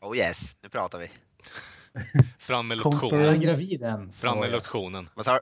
[0.00, 1.10] Oh yes, nu pratar vi.
[2.38, 3.20] Fram med Confirm.
[3.20, 3.40] Är han lotionen.
[3.40, 4.12] gravid än?
[4.12, 5.08] Fram med Ja, lotionen.
[5.14, 5.40] Vad sa du?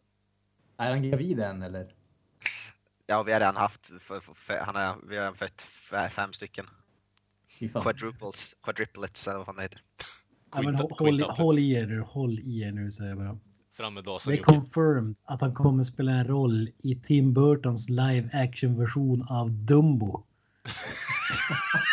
[0.84, 1.94] Är han gravid än eller?
[3.06, 5.62] Ja, vi har redan haft, för, för, för, han har, vi har redan fött
[6.14, 6.66] fem stycken.
[7.72, 7.82] Fan.
[7.82, 9.80] Quadruples, quadruplets eller vad fan det heter.
[10.54, 13.38] Ja, men, håll, håll i er nu, håll i er nu säger jag bara.
[13.72, 14.50] Fram med Det dasen är Jocke.
[14.50, 20.24] confirmed att han kommer spela en roll i Tim Burtons live action version av Dumbo.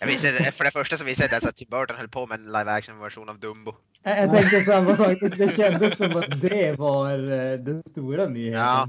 [0.00, 2.40] Jag visste, för det första så visste jag inte att Tim Burton höll på med
[2.40, 3.74] en live action version av Dumbo.
[4.02, 5.18] Jag jag tänkte samma sak.
[5.20, 8.60] Det- Det kändes som att det var eh, den stora nyheten.
[8.60, 8.88] Ja.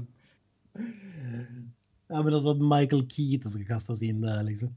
[2.08, 4.76] Ja men alltså att Michael Keaton ska kastas in där liksom.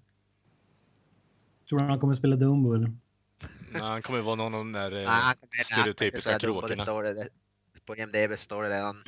[1.70, 2.92] Tror du han kommer spela Dumbo eller?
[3.72, 5.34] Nej, han kommer ju vara någon av de där eh,
[5.64, 7.02] stereotypiska kråkorna.
[7.02, 7.30] det det-
[7.86, 9.04] På IMDB står det redan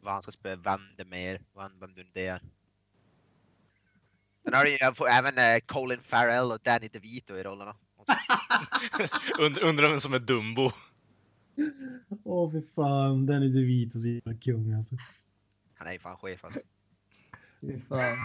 [0.00, 0.80] vad han ska spela, vem
[1.80, 2.40] vem nu det är.
[4.44, 7.76] Sen har du ju även eh, Colin Farrell och Danny DeVito i rollerna.
[9.40, 10.70] Und, undrar vem som är Dumbo.
[12.24, 14.96] Åh fy fan, den är DeVito så jävla kung alltså.
[15.84, 16.60] Han är ju fan chef alltså.
[17.60, 18.16] Fy fan.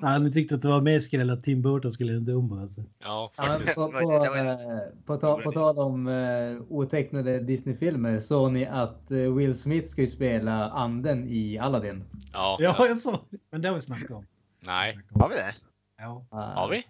[0.00, 2.80] Han tyckte att det var mer skräll att Tim Burton skulle göra en Dumbo alltså.
[2.98, 3.74] Ja, Ja, faktiskt.
[3.74, 9.18] på, var- på, på, ta, på tal om uh, otecknade Disney-filmer såg ni att eh,
[9.34, 12.04] Will Smith ju spela anden i Aladdin.
[12.32, 13.38] Ja, Ja, jag sa det.
[13.50, 14.26] Men det har vi snackat om.
[14.60, 15.54] Nej, Har vi det?
[15.98, 16.26] Ja.
[16.30, 16.82] har vi?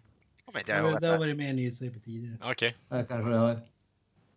[0.45, 1.01] Kommer inte Det jag har, ihåg.
[1.01, 2.39] det har varit med i nyhetssvepet tidigare.
[2.51, 2.77] Okej.
[2.89, 3.55] Ja, kanske det har.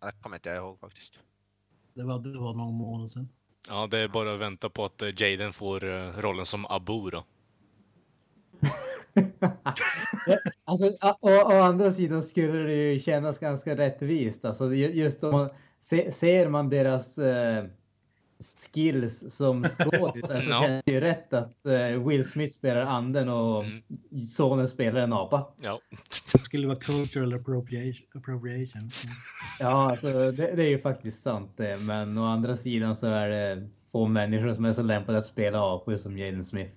[0.00, 1.12] det kommer inte jag ihåg faktiskt.
[1.94, 3.28] Det var, det var någon månad sedan.
[3.68, 7.10] Ja, det är bara att vänta på att eh, Jaden får eh, rollen som Abu
[7.10, 7.24] då.
[10.64, 14.44] Alltså, å, å, å andra sidan skulle det ju kännas ganska rättvist.
[14.44, 15.48] Alltså, just om man
[15.80, 17.64] se, ser man deras, eh,
[18.40, 20.40] skills som skådis så No.
[20.40, 23.82] känns det ju rätt att eh, Will Smith spelar anden och Mm.
[24.28, 25.48] sonen spelar en apa.
[25.62, 25.80] Ja.
[26.32, 28.06] Det skulle vara cultural appropriation.
[28.14, 28.80] appropriation.
[28.80, 28.90] Mm.
[29.60, 31.76] Ja, alltså, det, det är ju faktiskt sant det.
[31.80, 35.74] Men å andra sidan så är det få människor som är så lämpade att spela
[35.74, 36.70] apor som Jaden Smith.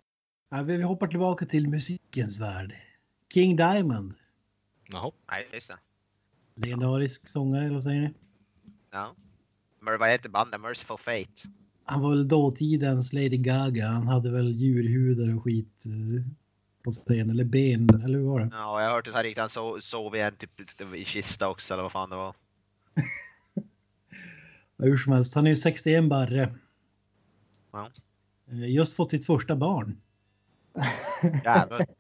[0.52, 2.76] Ja, vi vi hoppar tillbaka till musikens värld.
[3.34, 4.14] King Diamond.
[4.94, 5.12] Jaha.
[5.32, 5.76] Nej, just det.
[6.56, 8.14] Legendarisk sångare, eller vad säger ni?
[8.92, 9.16] Ja.
[9.16, 9.31] Men
[9.82, 10.62] vad heter bandet?
[10.62, 11.50] Merciful Fate?
[11.86, 13.88] Han var väl dåtidens Lady Gaga.
[13.88, 16.24] Han hade väl djurhudar och skit eh,
[16.84, 17.30] på scen.
[17.30, 18.50] Eller ben, eller hur var det?
[18.52, 19.42] Ja, jag har hört det så här riktigt.
[19.42, 20.52] Han sov, sov i en typ
[20.96, 22.36] i kista också eller vad fan det var.
[24.78, 26.54] Hur som helst, han är ju 61 barre.
[27.72, 27.90] Ja.
[28.48, 30.02] Eh, Just fått sitt första barn.
[31.44, 31.86] Jävlar.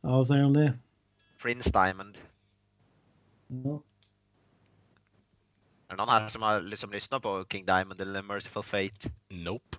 [0.00, 0.72] Ja, vad säger du om det?
[1.42, 2.18] Prince Diamond.
[3.46, 3.82] Ja.
[5.90, 9.10] Är det någon här som har liksom lyssnat på King Diamond eller Merciful Fate?
[9.28, 9.76] Nope.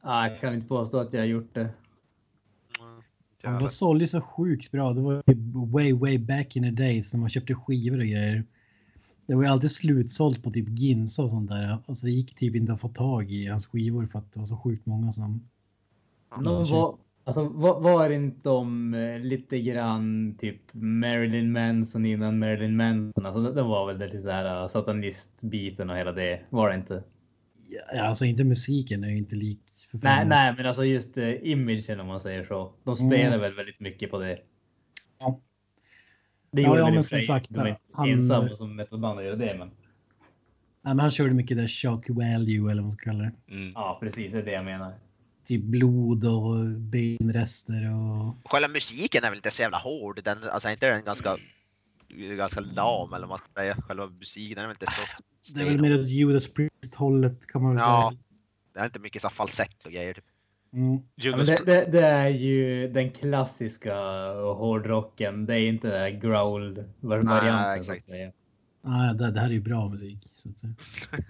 [0.00, 1.60] Ah, jag kan inte påstå att jag har gjort det.
[2.80, 3.02] Mm.
[3.42, 4.92] Han var sålde så sjukt bra.
[4.92, 5.22] Det var
[5.72, 8.44] way, way back in the days när man köpte skivor och grejer.
[9.26, 11.78] Det var ju alltid slutsålt på typ Ginsa och sånt där.
[11.86, 14.46] Alltså det gick typ inte att få tag i hans skivor för att det var
[14.46, 15.48] så sjukt många som...
[16.36, 16.98] De var,
[17.28, 23.26] alltså, var, var inte de eh, lite grann typ Marilyn Manson innan Marilyn Manson?
[23.26, 26.40] Alltså, det, det var väl det lite så här uh, satanistbiten och hela det.
[26.50, 27.04] Var det inte?
[27.94, 29.60] Ja, alltså inte musiken är ju inte lik.
[29.90, 32.72] För Nej, nej, men alltså just uh, imagen om man säger så.
[32.84, 33.10] De Mm.
[33.10, 34.38] spelar väl väldigt mycket på det.
[35.18, 35.40] Ja.
[36.52, 39.18] Det Ja, gjorde ja, i men som sagt, de är inte han- ensamma som metalband
[39.18, 39.68] att göra det, men
[40.82, 43.32] Nej, men han körde mycket där shock value eller vad man ska kalla det.
[43.54, 43.72] Mm.
[43.74, 44.92] ja, precis, det är det jag menar.
[45.48, 48.50] Typ blod och benrester och...
[48.50, 50.24] Själva musiken är väl inte så jävla hård.
[50.24, 51.36] Den, alltså inte den ganska,
[52.36, 53.76] ganska lam eller vad man ska säga.
[53.82, 55.22] Själva musiken är väl inte så.
[55.54, 58.10] Det är väl mer åt Judas Priest-hållet kan man väl Ja.
[58.12, 58.22] säga.
[58.74, 60.14] Det är inte mycket så falsett och grejer.
[60.14, 60.24] Typ.
[60.72, 60.98] Mm.
[61.16, 63.94] Judas, det, det, det är ju den klassiska
[64.42, 65.46] hårdrocken.
[65.46, 68.32] Det är inte growl-varianten så att säga.
[68.82, 70.18] Ah, det, det här är ju bra musik.
[70.34, 70.74] Så att säga.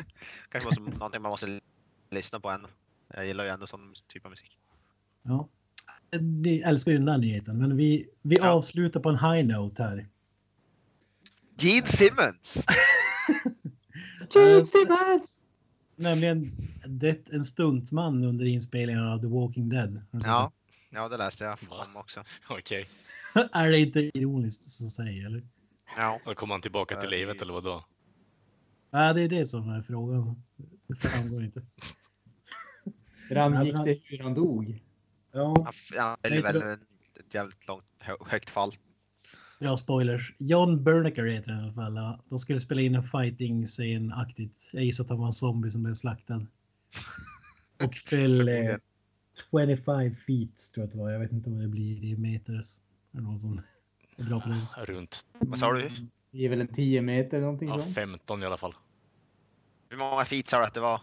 [0.48, 1.60] Kanske måste, någonting man måste
[2.10, 2.68] lyssna på ändå.
[3.14, 4.58] Jag gillar ju ändå sån typ av musik.
[5.22, 5.48] Ja.
[6.20, 8.50] Ni älskar ju den där nyheten, men vi, vi Ja.
[8.50, 10.08] avslutar på en high note här.
[11.58, 12.58] Gene Simmons!
[14.34, 15.38] Gene Simmons!
[15.96, 20.02] Nämligen dött en stuntman under inspelningen av The Walking Dead.
[20.10, 20.52] Ja,
[20.90, 22.24] ja det läste jag om också.
[22.48, 22.88] okej.
[23.34, 23.48] det?
[23.52, 25.42] är det inte ironiskt så att säga, eller?
[25.96, 26.20] Ja.
[26.24, 27.84] Då kommer han tillbaka till livet eller vad då?
[28.90, 30.42] Nej, det är det som är frågan.
[30.86, 31.62] Det framgår inte.
[33.28, 34.82] Framgick men- det hur han dog?
[35.32, 38.72] Ja, Ja, det är väl ett jävligt långt, hö högt fall.
[39.60, 40.34] bra spoilers.
[40.38, 41.96] John Bernecker heter han i alla fall.
[41.96, 44.70] Ja, De skulle spela in en fighting-scen-aktigt.
[44.72, 46.46] Jag gissar att han var en zombie som blev slaktad.
[47.84, 48.76] Och föll eh,
[49.50, 51.10] 25 feet tror jag att det var.
[51.10, 52.76] Jag vet inte vad det blir i meters.
[53.12, 53.60] Är det någon som
[54.16, 54.92] är bra på det?
[54.92, 55.90] Runt Vad sa du?
[56.30, 57.94] Det är väl en 10 meter någonting ja, sånt?
[57.94, 58.72] 15 i alla fall.
[59.88, 61.00] Hur många feet sa du att det var?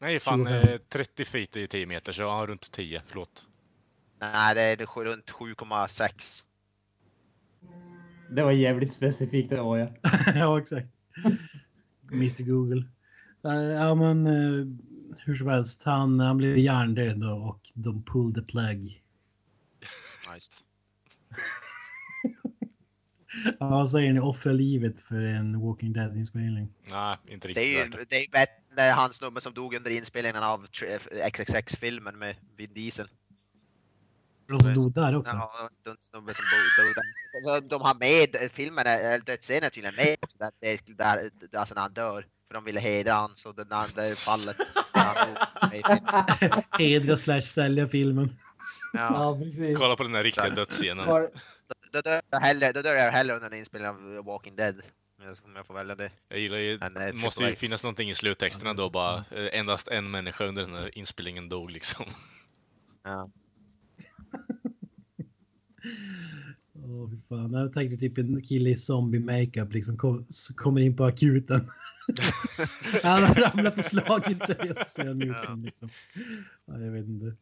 [0.00, 0.68] Nej, fan 25.
[0.68, 3.02] eh, 30 feet är ju 10 meter, så ja, runt 10.
[3.04, 3.44] Förlåt.
[4.20, 6.42] Nej, det är det är runt 7,6.
[8.30, 9.92] Det var jävligt specifikt det var jag.
[10.34, 10.88] ja, exakt.
[12.12, 12.84] Mr Google.
[13.44, 14.66] Eh, Ja, men eh,
[15.24, 15.82] hur som helst.
[15.84, 19.02] Han, han blev hjärndöd då och de pulled the plug.
[20.34, 20.50] Nice.
[23.58, 24.20] Ja, vad säger ni?
[24.20, 26.68] Offra livet för en Walking Dead-inspelning.
[26.90, 28.26] Nej, inte Det riktigt är värt ju det.
[28.76, 30.66] Det är han snubben som dog under inspelningen av
[31.32, 33.08] XXX-filmen med Vin Diesel.
[34.48, 35.36] De som dog där också.
[35.36, 36.94] Ja, den snubben som dog.
[36.94, 37.60] där.
[37.60, 41.74] De, de har med filmen, eller dödsscenen är tydligen med också, där, där, där, alltså
[41.74, 42.26] när han dör.
[42.48, 44.56] För de ville hedra han, så det där fallet.
[44.92, 46.78] där.
[46.78, 48.30] Hedra slash sälja filmen.
[48.92, 49.38] Ja.
[49.42, 49.78] precis.
[49.78, 51.28] Kolla på den här riktiga dödsscenen.
[51.92, 54.82] Då, dör jag hellre, då dör jag hellre under en inspelning av Walking Dead.
[55.22, 56.10] Om jag får välja det.
[56.28, 60.10] Jag gillar ju, det måste ju finnas någonting i sluttexterna då bara, eh, endast en
[60.10, 62.04] människa under den här inspelningen dog liksom.
[63.04, 63.30] Ja.
[66.74, 67.52] Åh, fy fan.
[67.52, 71.60] Jag tänkte typ en kille i zombie makeup liksom kom, kommer in på akuten.
[73.02, 74.46] Han har ramlat och slagit
[74.88, 75.44] sig han ut Ja.
[75.44, 75.88] som liksom.
[76.64, 77.26] Ja, jag vet inte.
[77.26, 77.36] Uh,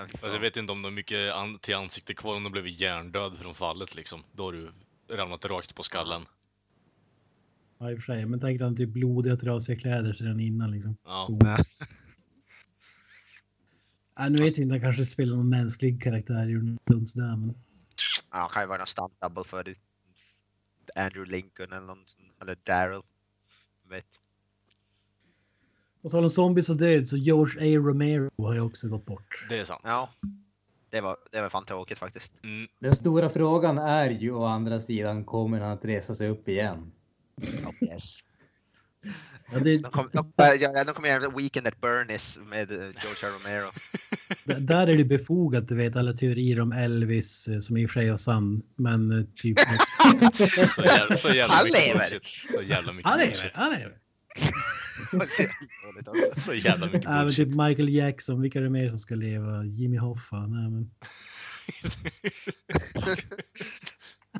[0.00, 2.66] Alltså, jag vet inte om de har mycket an till ansikte kvar om de blev
[2.66, 4.22] hjärndöd från fallet liksom.
[4.32, 4.70] Då har du
[5.10, 6.26] ramlat rakt på skallen.
[7.78, 8.26] Ja, i och för sig.
[8.26, 10.96] Men tänk dig han typ blodiga trasiga kläder sedan innan liksom.
[11.04, 11.26] Ja.
[11.30, 11.56] Boom.
[14.16, 17.54] Ja, nu vet jag inte, han kanske spelar någon mänsklig karaktär i Lunds där, men
[18.30, 19.74] Ja, kan ju vara någon stunt double för det.
[20.96, 22.04] Andrew Lincoln eller någon
[22.42, 23.02] eller Daryl.
[23.88, 24.04] Vet.
[26.02, 27.80] På tal om zombies och död så George A.
[27.80, 29.46] Romero har ju också gått bort.
[29.48, 29.80] Det är sant.
[29.84, 30.10] Ja.
[30.90, 32.32] Det var, det var fan tråkigt faktiskt.
[32.42, 36.48] Mm, Den stora frågan är ju å andra sidan, kommer han att resa sig upp
[36.48, 36.92] igen?
[37.80, 38.18] Yes.
[39.52, 43.22] Ja, det, De kommer de, ja, de kommer göra Weekend at Bernies med eh, George
[43.22, 43.30] R.
[43.38, 43.70] Romero.
[44.66, 48.00] där är det befogat, du vet, alla teorier om Elvis eh, som i och för
[48.00, 48.62] sig är sann.
[48.76, 49.58] Men eh, typ...
[50.32, 51.98] så jävla, så jävla Han mycket lever.
[52.10, 52.22] bullshit.
[52.54, 53.56] Så jävla mycket han lever, bullshit.
[53.56, 53.98] han lever.
[56.34, 57.36] Så jävla mycket bullshit.
[57.36, 59.64] typ Michael Jackson, vilka är det mer som ska leva?
[59.64, 60.46] Jimmy Hoffa?
[60.46, 60.90] Nej, men...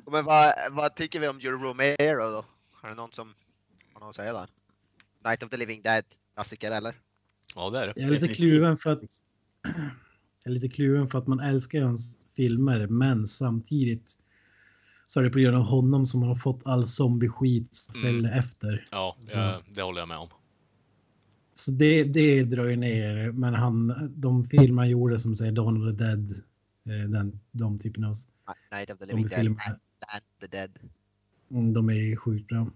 [0.13, 2.45] Men vad, vad tycker vi om George Romero då?
[2.83, 3.35] Har det någon som
[3.93, 4.49] har något att säga där?
[5.25, 6.05] Night of the Living Dead,
[6.35, 6.95] klassiker eller?
[7.55, 7.93] Ja, det är det.
[7.97, 9.01] Jag är lite kluven för att...
[10.45, 14.19] Jag är lite kluven för att man älskar hans filmer, men samtidigt
[15.07, 18.25] så är det på grund av honom som man har fått all zombie-skit som Mm.
[18.25, 18.85] efter.
[18.91, 20.29] Ja, Så- eh, det håller jag med om.
[21.55, 25.83] Så det, det drar ju ner, men han, de filmer han gjorde som säger Dawn
[25.89, 26.31] of the Dead,
[26.85, 28.17] eh, den, de typerna av
[28.73, 29.59] Night of the Living Dead, Land
[30.11, 30.79] of the Dead.
[31.49, 32.67] De är sjukt bra.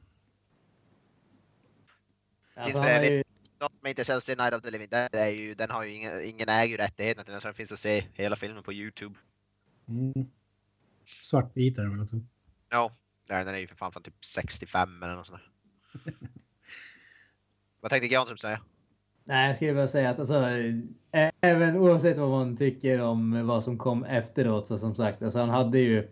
[2.54, 3.22] Alltså, han är ju,
[3.60, 5.90] Något som inte säljs till Night of the Living Dead är ju, den har ju
[5.90, 8.72] ingen, ingen äger ju rättigheterna till den så den finns att se hela filmen på
[8.72, 9.14] Youtube.
[9.88, 10.12] Mm.
[11.22, 12.20] Svartvit är de också.
[12.68, 12.92] Ja,
[13.26, 15.40] den är ju för fan från typ 65 eller något sånt
[16.04, 16.14] där.
[17.80, 18.60] Vad tänkte Granström säga?
[19.24, 20.34] nej, jag skulle bara säga att alltså,
[21.12, 25.38] ä- även oavsett vad man tycker om vad som kom efteråt, så som sagt, alltså,
[25.38, 26.08] han hade ju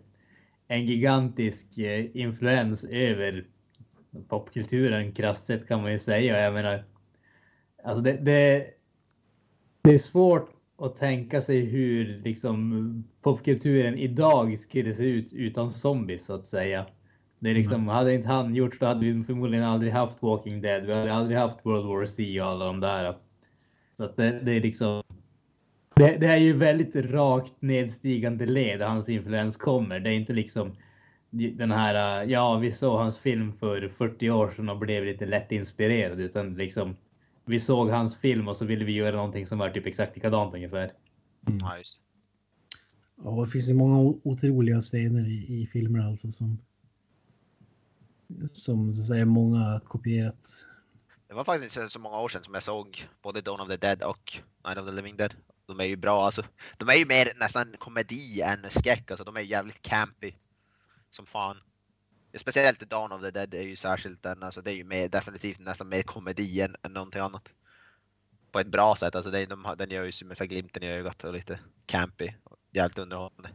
[0.71, 3.45] en gigantisk eh, influens över
[4.27, 6.43] popkulturen krasst sett kan man ju säga.
[6.43, 6.83] Jag menar,
[7.83, 8.67] alltså det, det,
[9.81, 16.25] det är svårt att tänka sig hur liksom popkulturen idag skulle se ut utan zombies
[16.25, 16.85] så att säga.
[17.39, 20.85] Det är liksom, hade inte han gjort så hade vi förmodligen aldrig haft Walking Dead.
[20.85, 23.17] Vi hade aldrig haft World War Z och alla de där.
[23.97, 25.03] Så att det, det är liksom.
[26.01, 29.99] Det, det är ju väldigt rakt nedstigande led hans influens kommer.
[29.99, 30.75] Det är inte liksom
[31.29, 35.51] den här, ja vi såg hans film för 40 år sedan och blev lite lätt
[35.51, 36.95] inspirerade utan liksom
[37.45, 40.53] vi såg hans film och så ville vi göra någonting som var typ exakt likadant
[40.53, 40.91] ungefär.
[41.59, 41.99] Ja, just.
[43.23, 46.57] Ja, det finns ju många otroliga scener i, i filmer alltså som
[48.53, 50.65] som så att säga många kopierat.
[51.27, 53.77] Det var faktiskt inte så många år sedan som jag såg både Dawn of the
[53.77, 55.33] Dead och Night of the Living Dead.
[55.71, 56.43] De är ju bra alltså.
[56.77, 59.23] De är ju mer nästan komedi än skräck alltså.
[59.23, 60.33] De är ju jävligt campy.
[61.11, 61.57] Som fan.
[62.37, 65.59] Speciellt Dawn of the Dead är ju särskilt den, alltså det är ju mer, definitivt
[65.59, 67.49] nästan mer komedi än, än någonting annat.
[68.51, 71.23] På ett bra sätt, alltså det, de, den gör ju sig med glimten i ögat
[71.23, 72.29] och lite campy.
[72.43, 73.49] och Jävligt underhållande.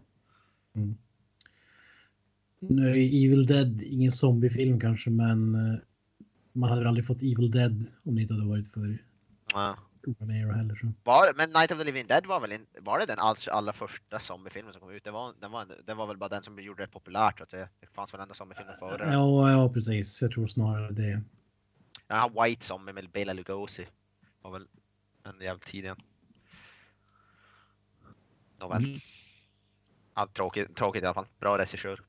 [2.59, 5.81] Nu är Evil Dead ingen zombiefilm kanske, men eh,
[6.53, 8.99] man hade aldrig fått Evil Dead om det inte hade varit för
[9.53, 9.77] Ja.
[10.07, 10.75] Romero heller.
[10.75, 10.93] Så.
[11.05, 13.73] Var, men Night of the Living Dead var väl in, var det den allra, allra
[13.73, 15.05] första zombiefilmen som kom ut?
[15.05, 17.69] Det var, den var, det var väl bara den som gjorde det populärt att säga.
[17.81, 19.13] Det fanns väl ändå zombiefilmer före den.
[19.13, 20.23] Ja, ja, precis.
[20.23, 21.23] Jag tror snarare det.
[22.07, 23.87] Den här White Zombie med Bela Lugosi
[24.43, 24.67] var väl
[25.25, 25.97] en jävligt tidig en.
[28.59, 28.85] Nåväl.
[28.85, 29.01] Mm.
[30.15, 31.27] Ja, tråkigt, tråkigt i alla fall.
[31.41, 32.03] Bra regissör.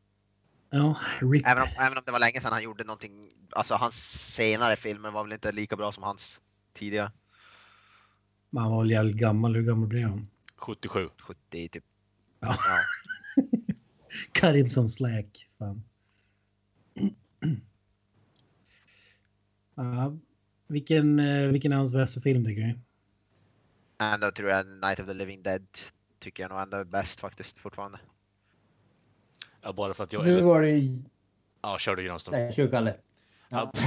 [0.69, 1.45] Ja, Rick.
[1.47, 3.31] Även om, även om det var länge sedan han gjorde någonting.
[3.51, 3.95] Alltså hans
[4.35, 6.39] senare filmer var väl inte lika bra som hans
[8.57, 8.61] tidiga.
[8.61, 9.55] Man var väl jävligt gammal.
[9.55, 10.27] Hur gammal blev han?
[10.55, 11.09] 77.
[11.19, 11.83] 70 typ.
[12.39, 12.55] Ja.
[12.57, 13.43] Ja.
[14.31, 15.49] Karin som släk.
[15.59, 15.83] Fan.
[19.75, 20.17] Ja,
[20.67, 22.79] vilken, eh, vilken är hans bästa film tycker du?
[23.99, 25.67] Ändå tror jag Night of the Living Dead
[26.19, 27.99] tycker jag nog ändå är bäst faktiskt fortfarande.
[29.61, 30.25] Ja, bara för att jag...
[30.25, 31.03] Nu var det.
[31.61, 32.39] Ja, kör du Granström.
[32.39, 32.95] Nej, kör Kalle.
[33.49, 33.72] Ja.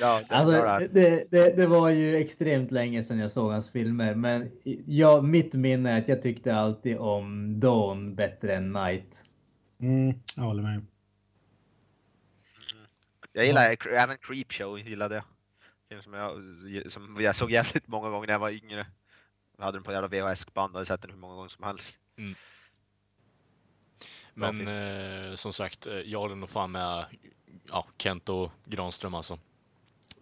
[0.00, 4.14] Ja, det, Alltså, det, det, det var ju extremt länge sedan jag såg hans filmer,
[4.14, 4.50] men
[4.86, 9.24] jag, mitt minne är att jag tyckte alltid om Dawn bättre än Night.
[9.80, 10.86] Mm, jag håller med.
[13.32, 15.24] Jag gillar cre- även Creepshow gillade jag.
[15.88, 16.32] Film som jag,
[16.92, 18.86] som jag såg jävligt många gånger när jag var yngre.
[19.58, 21.94] Jag hade den på jävla VHS-band och hade sett den hur många gånger som helst.
[22.16, 22.34] Bra
[24.40, 24.68] Men
[25.30, 27.04] eh, som sagt, eh, jag håller nog fan med
[27.70, 29.38] ja, Kent och Granström alltså.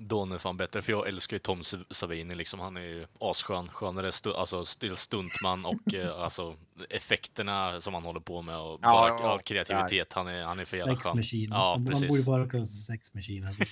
[0.01, 2.61] Don är fan bättre, för jag älskar ju Tom Sav- Savini liksom.
[2.61, 4.65] Han är ju asskön, skönare, stu, alltså
[4.95, 6.57] stuntman och eh, alltså
[6.90, 10.12] effekterna som han håller på med och Ja, bara ja, all kreativitet.
[10.12, 11.16] Han är, han är för jävla skön.
[11.16, 11.49] Machine.
[11.51, 12.09] Ja, han, han precis.
[12.09, 13.47] borde bara kalla sig Sex Machine.
[13.47, 13.65] Alltså.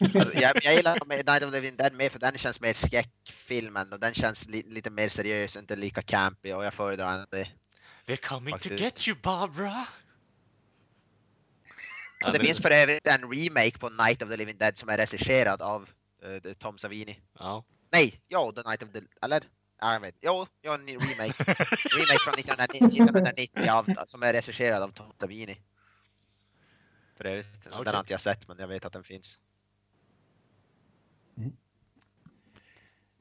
[0.00, 2.74] Alltså, jag, jag gillar med Night of the Living Dead mer för den känns mer
[2.74, 7.48] skräckfilmen och den känns li, lite mer seriös inte lika campy och jag föredrar det.
[8.06, 8.80] They're coming to Faktiskt.
[8.82, 9.86] get you, Barbara!
[12.20, 14.96] Ja, det finns för övrigt en remake på Night of the Living Dead som är
[14.96, 15.88] regisserad av
[16.22, 17.20] är Tom Savini.
[17.38, 17.64] Ja.
[17.92, 19.00] Nej, jo, The Night of the...
[19.22, 19.44] Eller?
[19.80, 20.14] Ja, jag vet.
[20.20, 21.04] Jo, jo en remake.
[21.98, 25.56] remake från 1990, 1990 av, som är regisserad av Tom Savini.
[27.16, 27.84] För övrigt, Okej.
[27.84, 29.38] den har inte jag sett, men jag vet att den finns.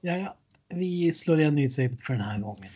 [0.02, 0.38] Ja, ja.
[0.68, 2.70] Vi slår igen nyhetssvepet för den här gången.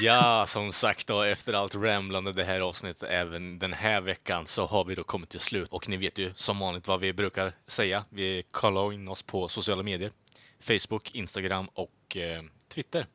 [0.00, 4.66] Ja, som sagt då, efter allt ramlande det här avsnittet även den här veckan så
[4.66, 5.68] har vi då kommit till slut.
[5.70, 8.04] Och ni vet ju som vanligt vad vi brukar säga.
[8.10, 10.12] Vi kollar in oss på sociala medier.
[10.60, 13.06] Facebook, Instagram och eh, Twitter.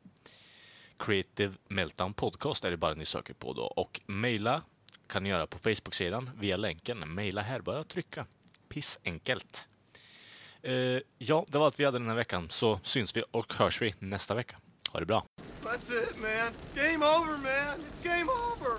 [0.98, 3.62] Creative Meltdown Podcast är det bara ni söker på då.
[3.62, 4.62] Och mejla
[5.06, 7.14] kan ni göra på Facebook-sidan via länken.
[7.14, 8.26] Mejla här, bara trycka.
[8.68, 9.68] Pissenkelt.
[10.62, 10.72] Eh,
[11.18, 12.50] ja, det var allt vi hade den här veckan.
[12.50, 14.56] Så syns vi och hörs vi nästa vecka.
[14.92, 15.22] Ha det bra!
[15.64, 16.52] That's it, man.
[16.74, 17.80] Game over, man.
[17.80, 18.78] It's game over.